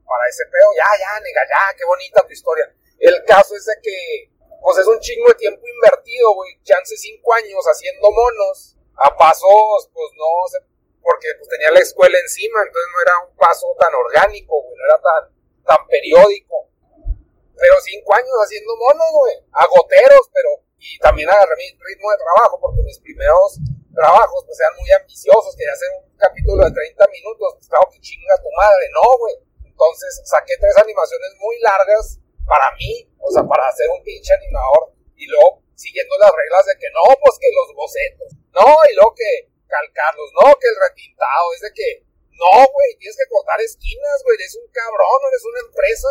[0.02, 0.74] para ese pedo.
[0.74, 2.74] Ya, ya, nega, ya, qué bonita tu historia.
[3.00, 4.32] El caso es de que,
[4.62, 6.60] pues es un chingo de tiempo invertido, güey.
[6.64, 8.78] Chance cinco años haciendo monos.
[8.98, 10.58] A pasos, pues no sé,
[11.02, 14.86] porque pues tenía la escuela encima, entonces no era un paso tan orgánico, güey, no
[14.86, 16.66] era tan, tan periódico
[17.56, 22.60] pero cinco años haciendo monos, güey, agoteros, pero, y también agarré mi ritmo de trabajo,
[22.60, 23.58] porque mis primeros
[23.96, 28.00] trabajos, pues, eran muy ambiciosos, quería hacer un capítulo de 30 minutos, pues, claro que
[28.00, 29.36] chinga tu madre, no, güey.
[29.64, 34.94] Entonces, saqué tres animaciones muy largas para mí, o sea, para hacer un pinche animador,
[35.16, 39.14] y luego, siguiendo las reglas de que no, pues, que los bocetos, no, y luego
[39.14, 40.30] que calcarlos.
[40.40, 41.90] No, que el retintado es de que,
[42.32, 46.08] no, güey, tienes que cortar esquinas, güey, eres un cabrón, eres una empresa.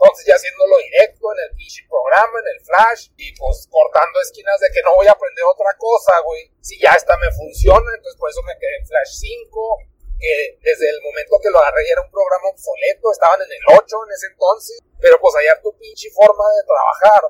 [0.00, 4.58] Entonces ya haciéndolo directo en el pinche programa, en el flash, y pues cortando esquinas
[4.58, 6.50] de que no voy a aprender otra cosa, güey.
[6.60, 9.78] Si ya esta me funciona, entonces por eso me quedé en Flash 5,
[10.20, 13.80] que desde el momento que lo agarré era un programa obsoleto, estaban en el 8
[13.80, 17.22] en ese entonces, pero pues hallar tu pinche forma de trabajar.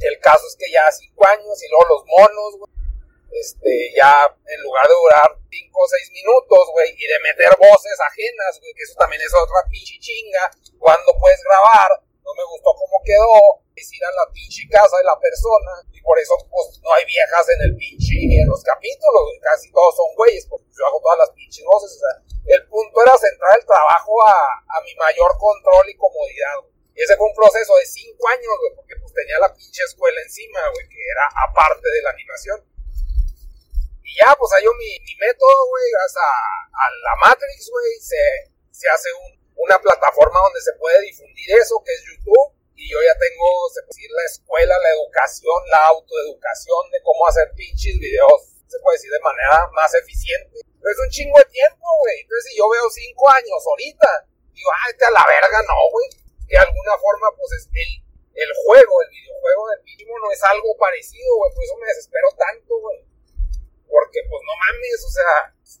[0.00, 2.78] El caso es que ya 5 años y luego los monos, güey
[3.32, 7.98] este, ya en lugar de durar 5 o 6 minutos, güey, y de meter voces
[8.00, 11.90] ajenas, güey, que eso también es otra pinche chinga, cuando puedes grabar,
[12.28, 16.00] no me gustó cómo quedó, es ir a la pinche casa de la persona, y
[16.04, 20.12] por eso, pues, no hay viejas en el pinche, en los capítulos, casi todos son
[20.12, 22.14] güeyes, porque yo hago todas las pinches voces, o sea,
[22.52, 27.16] el punto era centrar el trabajo a, a mi mayor control y comodidad, Y ese
[27.16, 31.00] fue un proceso de 5 años, porque pues tenía la pinche escuela encima, güey, que
[31.00, 32.58] era aparte de la animación.
[34.04, 38.88] Y ya, pues hay mi, mi método, güey, gracias a, la Matrix, güey, se, se
[38.88, 39.08] hace
[39.58, 42.54] una plataforma donde se puede difundir eso, que es YouTube.
[42.78, 47.26] Y yo ya tengo, se puede decir, la escuela, la educación, la autoeducación de cómo
[47.26, 50.62] hacer pinches videos, se puede decir, de manera más eficiente.
[50.62, 52.22] Pero es un chingo de tiempo, güey.
[52.22, 54.08] Entonces, si yo veo cinco años ahorita,
[54.54, 56.06] digo, ay, que a la verga, no, güey.
[56.46, 57.92] De alguna forma, pues es el,
[58.38, 61.50] el juego, el videojuego del mismo no es algo parecido, güey.
[61.50, 63.08] Por eso me desespero tanto, güey
[63.88, 65.34] porque pues no mames, o sea,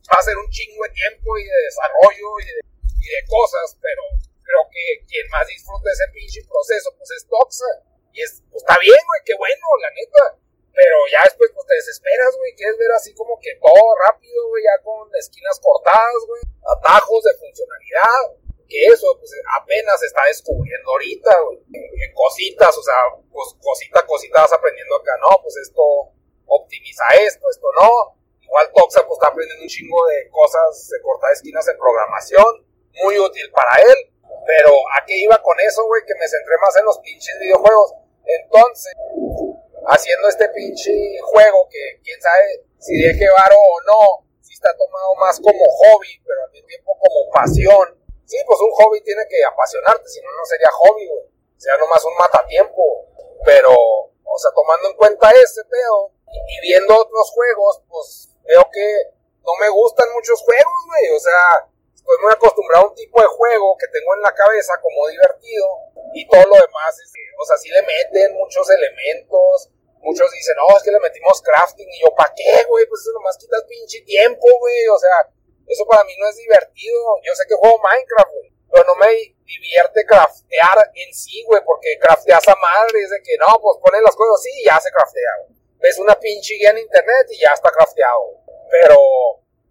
[0.08, 2.67] va a ser un chingo de tiempo y de desarrollo y de,
[3.08, 4.04] y de cosas, pero
[4.44, 7.72] creo que quien más disfruta ese pinche proceso, pues es Toxa.
[8.12, 10.24] Y es, pues está bien, güey, qué bueno, la neta.
[10.72, 14.76] Pero ya después, pues te desesperas, güey, quieres ver así como que todo rápido, ya
[14.84, 18.38] con esquinas cortadas, güey, atajos de funcionalidad.
[18.68, 21.58] Que eso, pues apenas está descubriendo ahorita, güey.
[22.12, 23.00] Cositas, o sea,
[23.32, 25.82] pues cosita, cosita vas aprendiendo acá, no, pues esto
[26.46, 28.18] optimiza esto, esto no.
[28.42, 32.67] Igual Toxa pues está aprendiendo un chingo de cosas de cortar esquinas en programación,
[33.02, 33.96] muy útil para él.
[34.46, 36.02] Pero ¿a qué iba con eso, güey?
[36.06, 37.94] Que me centré más en los pinches videojuegos.
[38.24, 38.92] Entonces,
[39.86, 45.14] haciendo este pinche juego que quién sabe si deje varo o no, si está tomado
[45.16, 47.98] más como hobby, pero al mismo tiempo como pasión.
[48.24, 51.24] Sí, pues un hobby tiene que apasionarte, si no, no sería hobby, güey.
[51.56, 53.06] Sería nomás un matatiempo.
[53.44, 59.18] Pero, o sea, tomando en cuenta ese pedo, y viendo otros juegos, pues veo que
[59.44, 61.16] no me gustan muchos juegos, güey.
[61.16, 61.68] O sea,
[62.08, 65.68] estoy muy acostumbrado a un tipo de juego que tengo en la cabeza como divertido
[66.14, 69.68] y todo lo demás, es, o sea, sí le meten muchos elementos.
[70.00, 71.88] Muchos dicen, no, es que le metimos crafting.
[71.90, 72.86] Y yo, ¿para qué, güey?
[72.86, 74.86] Pues eso nomás quitas pinche tiempo, güey.
[74.94, 75.28] O sea,
[75.66, 77.18] eso para mí no es divertido.
[77.26, 78.52] Yo sé que juego Minecraft, güey.
[78.72, 79.10] Pero no me
[79.44, 81.60] divierte craftear en sí, güey.
[81.66, 83.02] Porque crafteas a madre.
[83.02, 85.98] Es de que, no, pues ponen las cosas así y ya se craftea, güey ves
[85.98, 88.38] una pinche guía en internet y ya está crafteado.
[88.70, 88.98] Pero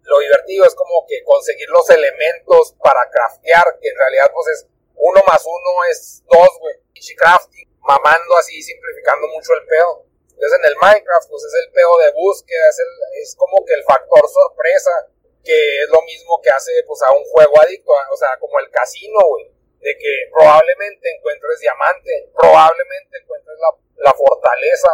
[0.08, 4.66] lo divertido es como que conseguir los elementos para craftear, que en realidad pues es
[4.96, 6.74] uno más uno es dos, güey.
[6.92, 10.04] Pinche crafting, mamando así, simplificando mucho el pedo.
[10.32, 12.92] Entonces en el Minecraft pues es el pedo de búsqueda, es, el,
[13.22, 15.12] es como que el factor sorpresa,
[15.44, 18.70] que es lo mismo que hace pues a un juego adicto, o sea, como el
[18.70, 19.52] casino, güey.
[19.78, 24.90] De que probablemente encuentres diamante, probablemente encuentres la, la fortaleza,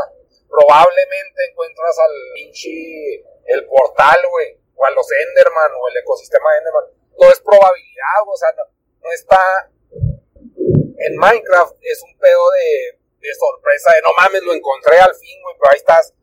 [0.50, 6.58] probablemente encuentras al pinche, el portal, güey, o a los Enderman, o el ecosistema de
[6.58, 6.84] Enderman.
[7.16, 9.70] Todo es probabilidad, o sea, no, está.
[10.98, 15.56] En Minecraft es un pedo de, sorpresa, de no mames, lo encontré al fin, güey,
[15.58, 16.14] pero ahí estás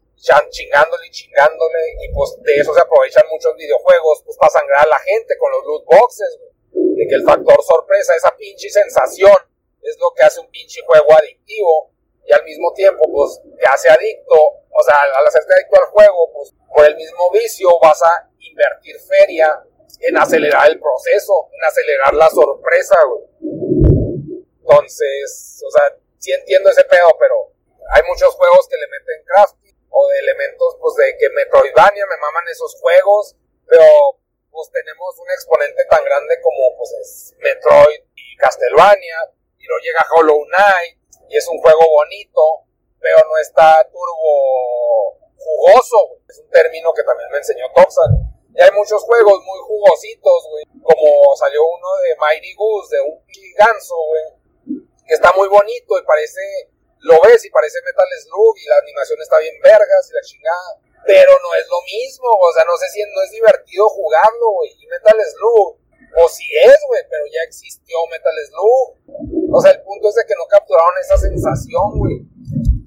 [0.50, 4.90] chingándole y chingándole, y pues de eso se aprovechan muchos videojuegos, pues para sangrar a
[4.90, 6.52] la gente con los loot boxes, güey.
[6.96, 9.36] De que el factor sorpresa, esa pinche sensación,
[9.82, 11.92] es lo que hace un pinche juego adictivo
[12.26, 16.32] y al mismo tiempo pues te hace adicto, o sea, al hacerte adicto al juego,
[16.34, 19.64] pues por el mismo vicio vas a invertir feria
[20.02, 23.24] en acelerar el proceso, en acelerar la sorpresa, güey.
[24.60, 27.52] Entonces, o sea, sí entiendo ese pedo, pero
[27.92, 32.18] hay muchos juegos que le meten crafting o de elementos pues de que Metroidvania me
[32.18, 33.36] maman esos juegos,
[33.68, 33.86] pero
[34.50, 39.18] pues tenemos un exponente tan grande como pues es Metroid y Castlevania,
[39.58, 41.01] y luego llega Hollow Knight,
[41.32, 42.68] y es un juego bonito,
[43.00, 48.12] pero no está turbo jugoso, Es un término que también me enseñó Toxan.
[48.54, 50.66] Y hay muchos juegos muy jugositos, güey.
[50.84, 53.24] Como salió uno de Mighty Goose, de un
[53.56, 54.84] ganso, güey.
[55.08, 56.42] Que está muy bonito y parece,
[57.00, 60.72] lo ves y parece Metal Slug y la animación está bien vergas y la chingada.
[61.08, 64.72] Pero no es lo mismo, o sea, no sé si no es divertido jugarlo, güey.
[64.78, 65.80] Y Metal Slug
[66.18, 69.56] o si es, güey, pero ya existió Metal Slug.
[69.56, 72.20] O sea, el punto es de que no capturaron esa sensación, güey.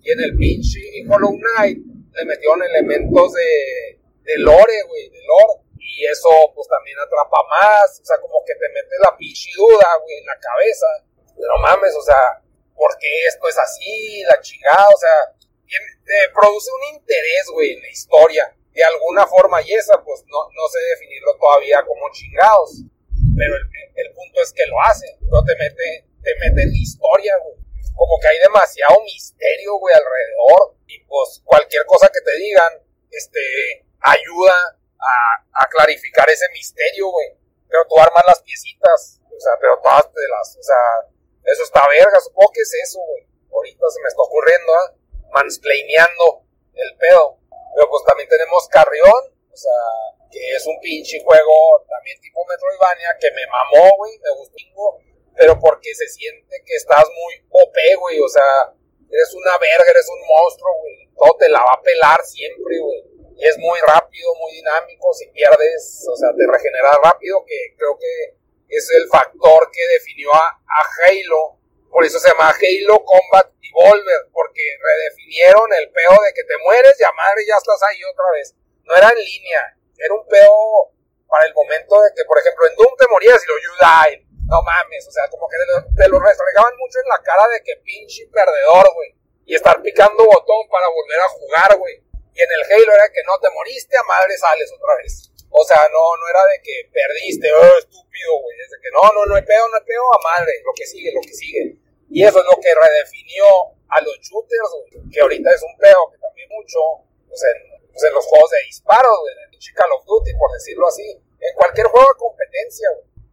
[0.02, 5.64] Y en el pinche Hollow Knight le metieron elementos de, de lore, güey, de lore.
[5.80, 8.00] Y eso, pues también atrapa más.
[8.00, 10.88] O sea, como que te metes la pinche duda, güey, en la cabeza.
[11.36, 12.44] No mames, o sea,
[12.76, 14.22] ¿por qué esto es así?
[14.28, 15.16] La chingada, o sea,
[16.04, 18.56] te produce un interés, güey, en la historia.
[18.72, 22.82] De alguna forma, y esa, pues no, no sé definirlo todavía como chingados.
[23.36, 25.06] Pero el, el punto es que lo hace.
[25.22, 27.56] No te mete, te mete en historia, güey.
[27.94, 30.76] Como que hay demasiado misterio, güey, alrededor.
[30.86, 32.72] Y pues cualquier cosa que te digan,
[33.10, 34.78] este, ayuda
[35.52, 37.34] a, clarificar ese misterio, güey.
[37.68, 41.10] Pero tú armas las piecitas, o sea, pero todas de las, o sea,
[41.44, 43.26] eso está verga, supongo que es eso, güey.
[43.52, 44.94] Ahorita se me está ocurriendo, ¿ah?
[45.32, 47.38] Mansplaineando el pedo.
[47.74, 49.80] Pero pues también tenemos Carrión, o sea,
[50.34, 54.98] que es un pinche juego también tipo Metroidvania que me mamó, güey, me gustó,
[55.38, 58.74] pero porque se siente que estás muy OP, güey, o sea,
[59.06, 63.14] eres una verga, eres un monstruo, güey, todo te la va a pelar siempre, güey
[63.36, 67.98] y es muy rápido, muy dinámico, si pierdes, o sea, te regenera rápido, que creo
[67.98, 68.36] que
[68.68, 70.60] es el factor que definió a,
[71.06, 71.58] Halo,
[71.90, 76.94] por eso se llama Halo Combat Evolver, porque redefinieron el peo de que te mueres
[76.98, 78.54] y a madre ya estás ahí otra vez.
[78.84, 80.94] No era en línea, era un peo
[81.28, 84.34] para el momento de que, por ejemplo, en Doom te morías y lo you die.
[84.44, 85.56] No mames, o sea, como que
[85.96, 89.16] te lo, restregaban mucho en la cara de que pinche perdedor, güey.
[89.46, 91.96] Y estar picando botón para volver a jugar, güey.
[92.34, 95.32] Y en el Halo era que no te moriste, a madre sales otra vez.
[95.48, 98.60] O sea, no, no era de que perdiste, oh, estúpido, güey.
[98.60, 100.52] Es de que no, no, no hay pedo, no hay pedo, a madre.
[100.64, 101.78] Lo que sigue, lo que sigue.
[102.10, 103.46] Y eso es lo que redefinió
[103.88, 105.10] a los shooters, güey.
[105.10, 106.78] Que ahorita es un pedo que también mucho,
[107.28, 109.34] pues en, pues en los juegos de disparos, güey.
[109.38, 111.06] En el Call of Duty, por decirlo así.
[111.38, 112.88] En cualquier juego de competencia.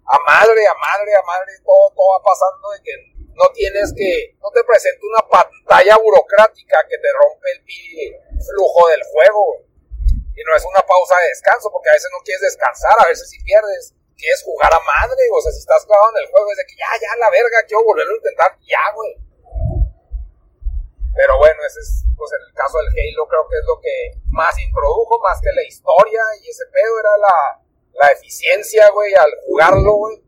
[0.06, 2.94] A madre, a madre, a madre, todo, todo va pasando de que
[3.34, 7.62] no tienes que, no te presenta una pantalla burocrática que te rompe el
[8.38, 9.66] flujo del juego,
[10.36, 13.30] Y no es una pausa de descanso, porque a veces no quieres descansar, a veces
[13.30, 16.58] si pierdes, quieres jugar a madre, o sea, si estás clavado en el juego, es
[16.58, 19.18] de que ya, ya, la verga, quiero volverlo a intentar, ya, güey.
[21.16, 23.96] Pero bueno, ese es, pues en el caso del Halo, creo que es lo que
[24.32, 27.38] más introdujo, más que la historia, y ese pedo era la,
[28.00, 30.24] la eficiencia, güey, al jugarlo, güey.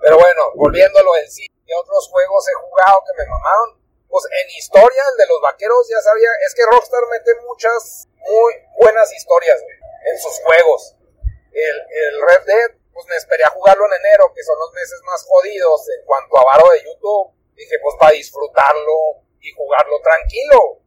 [0.00, 3.84] Pero bueno, volviéndolo en sí, ¿qué otros juegos he jugado que me mamaron?
[4.14, 8.54] pues en historia, el de los vaqueros ya sabía, es que Rockstar mete muchas muy
[8.78, 10.94] buenas historias en sus juegos.
[11.50, 15.00] El, el, Red Dead, pues me esperé a jugarlo en enero, que son los meses
[15.02, 17.34] más jodidos en cuanto a varo de YouTube.
[17.56, 20.80] Dije, pues para disfrutarlo y jugarlo tranquilo.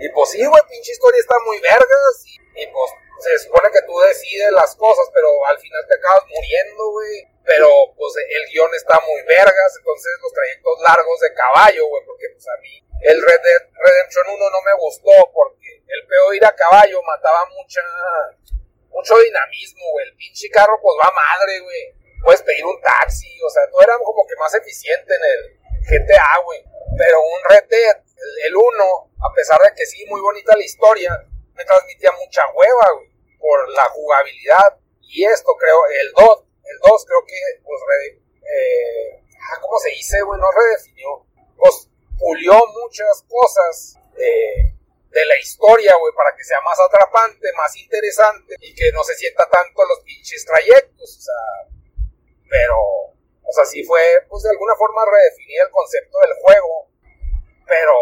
[0.00, 2.14] Y pues sí, güey, pinche historia está muy vergas.
[2.54, 6.90] Y, pues se supone que tú decides las cosas, pero al final te acabas muriendo,
[6.92, 7.66] güey pero
[7.96, 12.46] pues el guion está muy vergas, entonces los trayectos largos de caballo, güey, porque pues
[12.46, 13.42] a mí el Red
[13.74, 17.82] Redemption 1 no me gustó porque el peor ir a caballo mataba mucha
[18.90, 23.50] mucho dinamismo, güey, el pinche carro pues va madre, güey, puedes pedir un taxi, o
[23.50, 25.60] sea, todo era como que más eficiente en el
[25.90, 26.62] GTA, güey,
[26.96, 27.64] pero un Red
[28.46, 28.84] el 1,
[29.20, 31.10] a pesar de que sí, muy bonita la historia,
[31.54, 37.04] me transmitía mucha hueva, güey, por la jugabilidad, y esto creo, el 2 el 2
[37.06, 37.80] creo que, pues,
[38.46, 40.40] eh, ah, ¿cómo se dice, güey?
[40.40, 41.26] No redefinió.
[41.56, 41.88] Pues
[42.18, 44.74] pulió muchas cosas de,
[45.10, 49.14] de la historia, güey, para que sea más atrapante, más interesante y que no se
[49.14, 51.70] sienta tanto los pinches trayectos, o sea,
[52.48, 53.14] pero,
[53.50, 56.86] o sea, sí fue, pues de alguna forma redefinir el concepto del juego,
[57.66, 57.94] pero,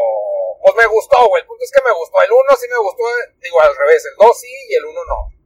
[0.60, 3.04] pues me gustó, güey, el punto es que me gustó, el 1 sí me gustó,
[3.40, 5.38] digo al revés, el 2 sí y el 1 no.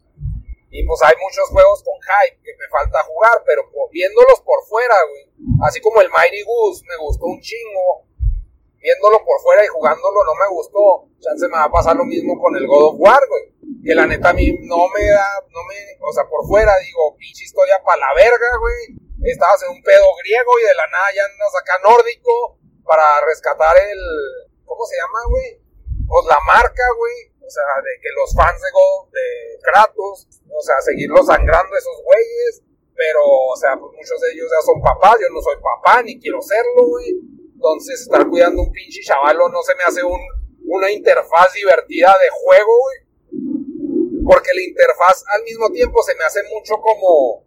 [0.72, 4.96] Y pues hay muchos juegos con hype que me falta jugar, pero viéndolos por fuera,
[5.05, 5.28] güey.
[5.68, 8.09] Así como el Mighty Goose me gustó un chingo.
[8.80, 11.05] Viéndolo por fuera y jugándolo no me gustó.
[11.20, 13.53] Chance me va a pasar lo mismo con el God of War, güey.
[13.84, 17.14] Que la neta a mí no me da, no me, o sea, por fuera digo,
[17.18, 18.96] pinche historia para la verga, güey.
[19.25, 23.77] Estabas en un pedo griego y de la nada ya andas acá nórdico para rescatar
[23.79, 24.01] el,
[24.64, 25.62] ¿cómo se llama, güey?
[26.09, 29.27] Pues la marca, güey o sea, de que los fans de, God, de
[29.61, 32.62] Kratos, o sea, seguirlos sangrando esos güeyes,
[32.95, 36.20] pero, o sea, pues muchos de ellos ya son papás, yo no soy papá, ni
[36.20, 37.12] quiero serlo, güey.
[37.53, 40.20] Entonces, estar cuidando un pinche chavalo no se me hace un,
[40.64, 42.99] una interfaz divertida de juego, güey.
[44.25, 47.45] Porque la interfaz al mismo tiempo se me hace mucho como,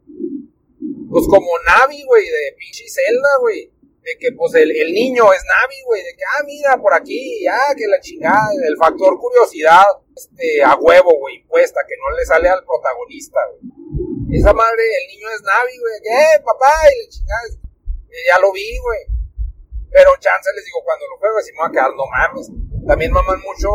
[1.16, 3.72] pues como Navi, güey, de pinche Zelda, güey
[4.06, 7.74] de que pues el, niño es Navi, güey, de que, ah, mira, por aquí, ah,
[7.76, 9.82] que la chingada, el factor curiosidad,
[10.16, 14.38] este, a huevo, güey, impuesta, que no le sale al protagonista, güey.
[14.38, 17.42] Esa madre, el niño es Navi, güey, que, eh, papá, y la chingada,
[18.30, 19.02] ya lo vi, güey.
[19.90, 22.52] Pero chance les digo, cuando lo juego, decimos a quedar, no mames.
[22.86, 23.74] También maman mucho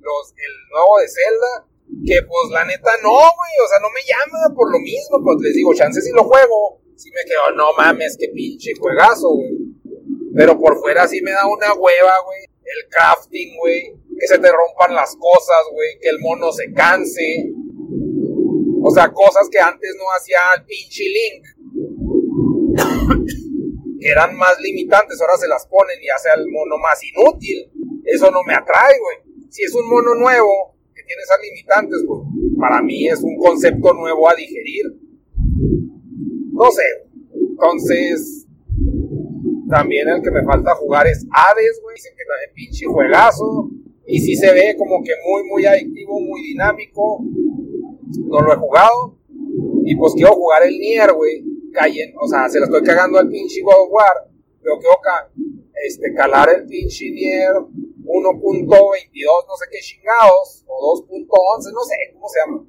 [0.00, 1.68] los, el nuevo de Zelda,
[2.06, 5.36] que pues la neta no, güey, o sea, no me llama por lo mismo, pues
[5.40, 9.56] les digo, chances si lo juego, si me quedo, no mames, qué pinche juegazo, güey.
[10.34, 14.50] Pero por fuera sí me da una hueva, güey, el crafting, güey, que se te
[14.50, 17.52] rompan las cosas, güey, que el mono se canse.
[18.82, 21.44] O sea, cosas que antes no hacía el pinche Link.
[24.00, 27.70] que eran más limitantes, ahora se las ponen y hace al mono más inútil.
[28.04, 29.48] Eso no me atrae, güey.
[29.50, 30.77] Si es un mono nuevo,
[31.08, 32.20] tiene esas limitantes, pues
[32.60, 34.84] para mí es un concepto nuevo a digerir.
[36.52, 36.82] No sé.
[37.32, 38.46] Entonces,
[39.68, 41.96] también el que me falta jugar es Hades, güey.
[41.96, 43.70] Dicen que es pinche juegazo.
[44.06, 47.24] Y si se ve como que muy, muy adictivo, muy dinámico.
[48.26, 49.16] No lo he jugado.
[49.84, 51.44] Y pues quiero jugar el Nier, güey.
[51.72, 54.28] Callen, o sea, se lo estoy cagando al pinche God of War.
[54.62, 54.96] Pero quiero
[55.86, 57.52] este, calar el pinche Nier
[58.08, 62.64] 1.22, no sé qué chingados, o 2.11, no sé cómo se llama.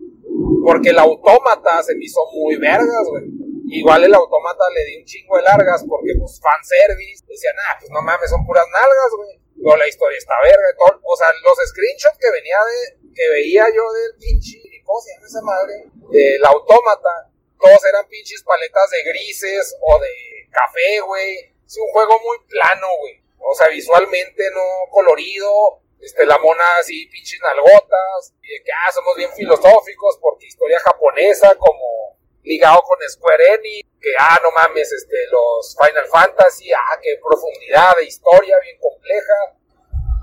[0.65, 3.23] Porque el autómata se me hizo muy vergas, güey.
[3.71, 7.23] Igual el autómata le di un chingo de largas porque, pues, fanservice.
[7.23, 9.39] Decían, ah, pues no mames, son puras nalgas, güey.
[9.55, 10.69] Pero la historia está verga.
[10.75, 15.13] Todo, o sea, los screenshots que venía de, que veía yo del pinche, ¿cómo se
[15.13, 15.75] llama esa madre?
[16.11, 17.31] El autómata.
[17.59, 20.13] Todos eran pinches paletas de grises o de
[20.51, 21.53] café, güey.
[21.63, 23.18] Es un juego muy plano, güey.
[23.41, 28.91] O sea, visualmente no colorido, este, la mona así, pinches nalgotas, y de que, ah,
[28.91, 34.91] somos bien filosóficos porque historia japonesa, como ligado con Square Enix, que, ah, no mames,
[34.91, 39.55] este, los Final Fantasy, ah, qué profundidad de historia, bien compleja.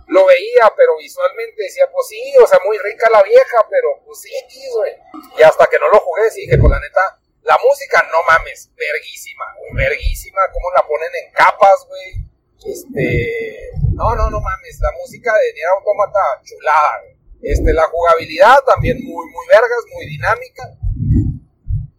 [0.09, 4.21] Lo veía, pero visualmente decía, pues sí, o sea, muy rica la vieja, pero pues
[4.21, 4.33] sí,
[4.73, 4.95] güey.
[5.37, 8.71] Y hasta que no lo jugué, sí dije, pues la neta, la música, no mames,
[8.77, 9.45] verguísima,
[9.75, 12.26] verguísima, cómo la ponen en capas, güey
[12.65, 17.03] este, no, no, no mames, la música de Nier Automata chulada.
[17.43, 20.65] Este, la jugabilidad también muy, muy vergas, muy dinámica.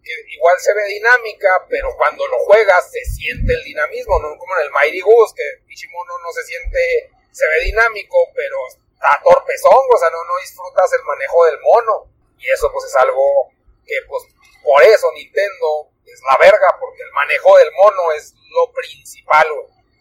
[0.02, 4.56] Que igual se ve dinámica, pero cuando lo juegas se siente el dinamismo, no como
[4.56, 8.56] en el Mighty Goose, que Pichimono no se siente, se ve dinámico, pero
[8.92, 12.10] está torpezón, o sea, no, no disfrutas el manejo del mono.
[12.38, 13.52] Y eso pues es algo
[13.84, 14.22] que pues
[14.62, 19.46] por eso Nintendo es la verga, porque el manejo del mono es lo principal,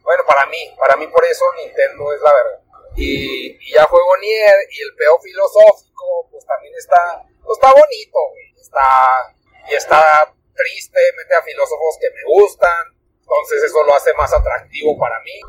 [0.07, 2.61] bueno, para mí, para mí por eso Nintendo es la verdad.
[2.95, 8.55] Y, ya juego Nier y el peo filosófico, pues también está, pues está bonito, güey.
[8.55, 9.35] Está,
[9.67, 12.87] y está triste, mete a filósofos que me gustan,
[13.19, 15.41] entonces eso lo hace más atractivo para mí.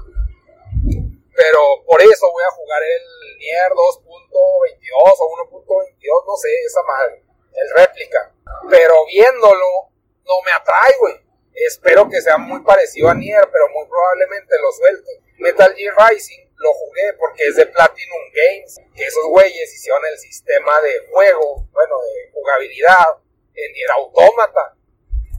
[1.36, 4.90] Pero por eso voy a jugar el Nier 2.22
[5.22, 7.22] o 1.22, no sé, esa madre,
[7.54, 8.34] el réplica.
[8.68, 9.92] Pero viéndolo,
[10.26, 11.27] no me atrae, güey.
[11.66, 15.10] Espero que sea muy parecido a Nier, pero muy probablemente lo suelte.
[15.38, 20.18] Metal Gear Rising lo jugué porque es de Platinum Games, que esos güeyes hicieron el
[20.18, 23.18] sistema de juego, bueno, de jugabilidad
[23.54, 24.76] en Nier Automata.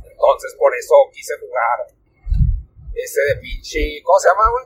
[0.04, 1.88] Entonces por eso quise jugar
[2.96, 4.66] ese de pinche, ¿cómo se llama, güey?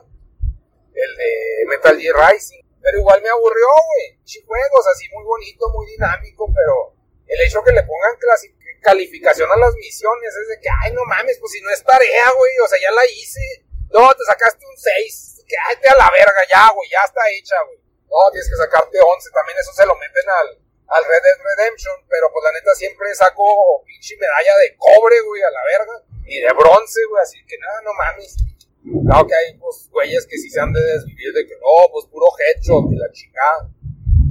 [0.94, 2.62] El de Metal Gear Rising.
[2.82, 4.16] Pero igual me aburrió, güey.
[4.18, 6.94] Pinche juegos así muy bonito, muy dinámico, pero
[7.26, 10.30] el hecho que le pongan clásico calificación a las misiones.
[10.36, 12.92] Es de que, ay, no mames, pues si no es tarea, güey, o sea, ya
[12.92, 13.64] la hice.
[13.90, 15.44] No, te sacaste un 6.
[15.48, 17.80] Que, a la verga, ya, güey, ya está hecha, güey.
[18.06, 19.30] No, tienes que sacarte 11.
[19.32, 20.48] También eso se lo meten al,
[20.88, 23.44] al Red Dead Redemption, pero pues la neta siempre saco
[23.84, 25.96] pinche medalla de cobre, güey, a la verga.
[26.26, 28.36] Y de bronce, güey, así que nada, no mames.
[28.84, 32.04] Claro que hay, pues, güeyes que sí se han de desvivir de que no, pues
[32.06, 33.68] puro headshot y la chingada.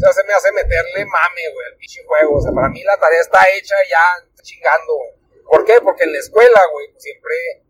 [0.03, 2.35] Sea, se me hace meterle mame, güey, al pinche juego.
[2.35, 4.03] O sea, para mí la tarea está hecha ya
[4.41, 5.43] chingando, güey.
[5.47, 5.79] ¿Por qué?
[5.81, 7.63] Porque en la escuela, güey, siempre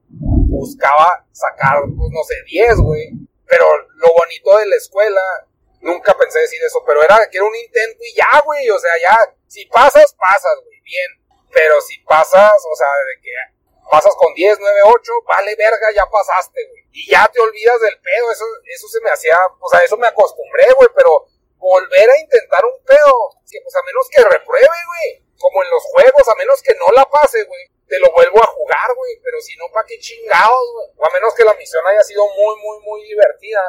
[0.50, 3.12] buscaba sacar, pues no sé, 10, güey.
[3.46, 3.66] Pero
[4.02, 5.22] lo bonito de la escuela,
[5.82, 8.68] nunca pensé decir eso, pero era que era un intento y ya, güey.
[8.72, 9.16] O sea, ya,
[9.46, 11.12] si pasas, pasas, güey, bien.
[11.54, 13.30] Pero si pasas, o sea, de que
[13.92, 16.82] pasas con 10, 9, 8, vale verga, ya pasaste, güey.
[16.94, 20.08] Y ya te olvidas del pedo, eso, eso se me hacía, o sea, eso me
[20.08, 21.28] acostumbré, güey, pero
[21.64, 23.16] volver a intentar un pedo,
[23.50, 26.88] que pues a menos que repruebe, güey como en los juegos, a menos que no
[26.96, 30.72] la pase, güey, te lo vuelvo a jugar, güey, pero si no, ¿pa' qué chingados,
[30.72, 30.88] güey?
[30.96, 33.60] O a menos que la misión haya sido muy, muy, muy divertida,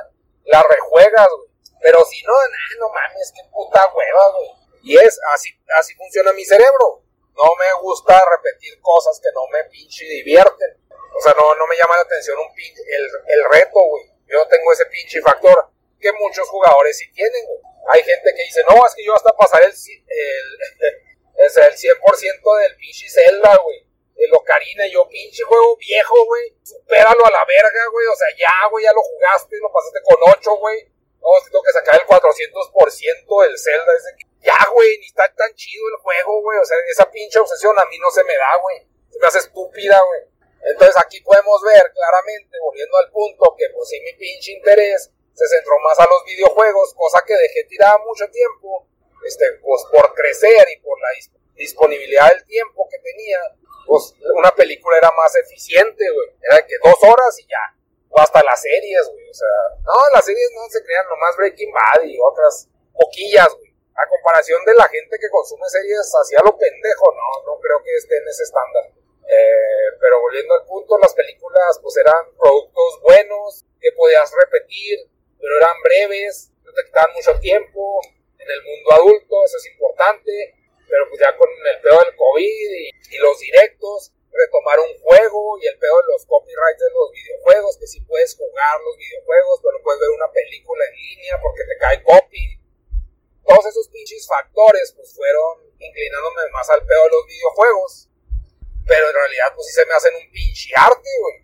[0.45, 1.51] la rejuegas, güey.
[1.83, 2.33] Pero si no,
[2.79, 4.51] no mames, qué puta hueva, güey.
[4.85, 7.03] Y es, así, así funciona mi cerebro.
[7.35, 10.79] No me gusta repetir cosas que no me pinche divierten.
[10.89, 14.05] O sea, no, no me llama la atención un pinche, el, el reto, güey.
[14.29, 15.71] Yo tengo ese pinche factor
[16.01, 17.74] que muchos jugadores sí tienen, güey.
[17.93, 21.05] Hay gente que dice, no, es que yo hasta pasar el, el
[21.47, 23.85] es el 100% del pinche Zelda, güey.
[24.17, 26.55] El Ocarina, yo pinche juego viejo, güey.
[26.63, 28.07] Supéralo a la verga, güey.
[28.07, 30.95] O sea, ya, güey, ya lo jugaste, lo pasaste con 8, güey.
[31.21, 34.11] No, tengo que sacar el 400% del Zelda ese.
[34.41, 36.59] ya, güey, ni está tan chido el juego, güey.
[36.59, 38.87] O sea, esa pinche obsesión a mí no se me da, güey.
[39.11, 40.35] Se me hace estúpida, güey.
[40.65, 45.47] Entonces aquí podemos ver claramente, volviendo al punto, que pues sí mi pinche interés se
[45.49, 48.87] centró más a los videojuegos, cosa que dejé tirada mucho tiempo,
[49.27, 51.09] este, pues por crecer y por la
[51.55, 53.39] disponibilidad del tiempo que tenía,
[53.87, 56.29] pues una película era más eficiente, güey.
[56.41, 57.65] Era que dos horas y ya.
[58.11, 59.29] O hasta las series, güey.
[59.29, 63.75] O sea, no, las series no se crean nomás Breaking Bad y otras poquillas, güey.
[63.95, 67.95] A comparación de la gente que consume series hacia lo pendejo, no, no creo que
[67.95, 68.91] esté en ese estándar.
[69.25, 74.99] Eh, pero volviendo al punto, las películas pues eran productos buenos que podías repetir,
[75.45, 78.01] pero eran breves, no te quitaban mucho tiempo.
[78.41, 80.55] En el mundo adulto, eso es importante
[80.89, 85.67] pero pues ya con el pedo del COVID y, los directos, retomar un juego y
[85.67, 89.83] el pedo de los copyrights de los videojuegos, que si puedes jugar los videojuegos, pero
[89.83, 92.59] puedes ver una película en línea porque te cae copy.
[93.47, 98.09] Todos esos pinches factores pues fueron inclinándome más al pedo de los videojuegos.
[98.87, 101.44] Pero en realidad pues sí se me hacen un pinche arte, güey.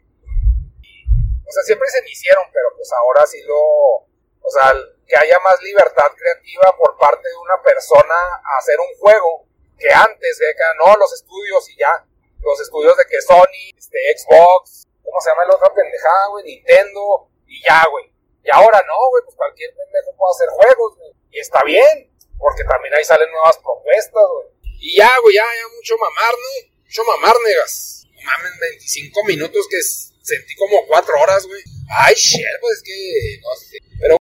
[1.51, 3.59] O sea, siempre se me hicieron, pero pues ahora sí lo...
[3.59, 8.95] O sea, que haya más libertad creativa por parte de una persona a hacer un
[9.01, 12.07] juego que antes, que no, los estudios y ya,
[12.39, 16.45] los estudios de que Sony, este, Xbox, ¿cómo se llama la otra pendejada, güey?
[16.45, 18.07] Nintendo, y ya, güey.
[18.45, 21.11] Y ahora no, güey, pues cualquier pendejo puede hacer juegos, güey.
[21.33, 24.47] Y está bien, porque también ahí salen nuevas propuestas, güey.
[24.79, 26.85] Y ya, güey, ya, ya, mucho mamar, ¿no?
[26.85, 28.00] Mucho mamar, negas.
[28.25, 29.79] Mamen, 25 minutos que
[30.23, 31.63] sentí como 4 horas, güey.
[31.99, 33.79] Ay, shit, pues es que, no sé.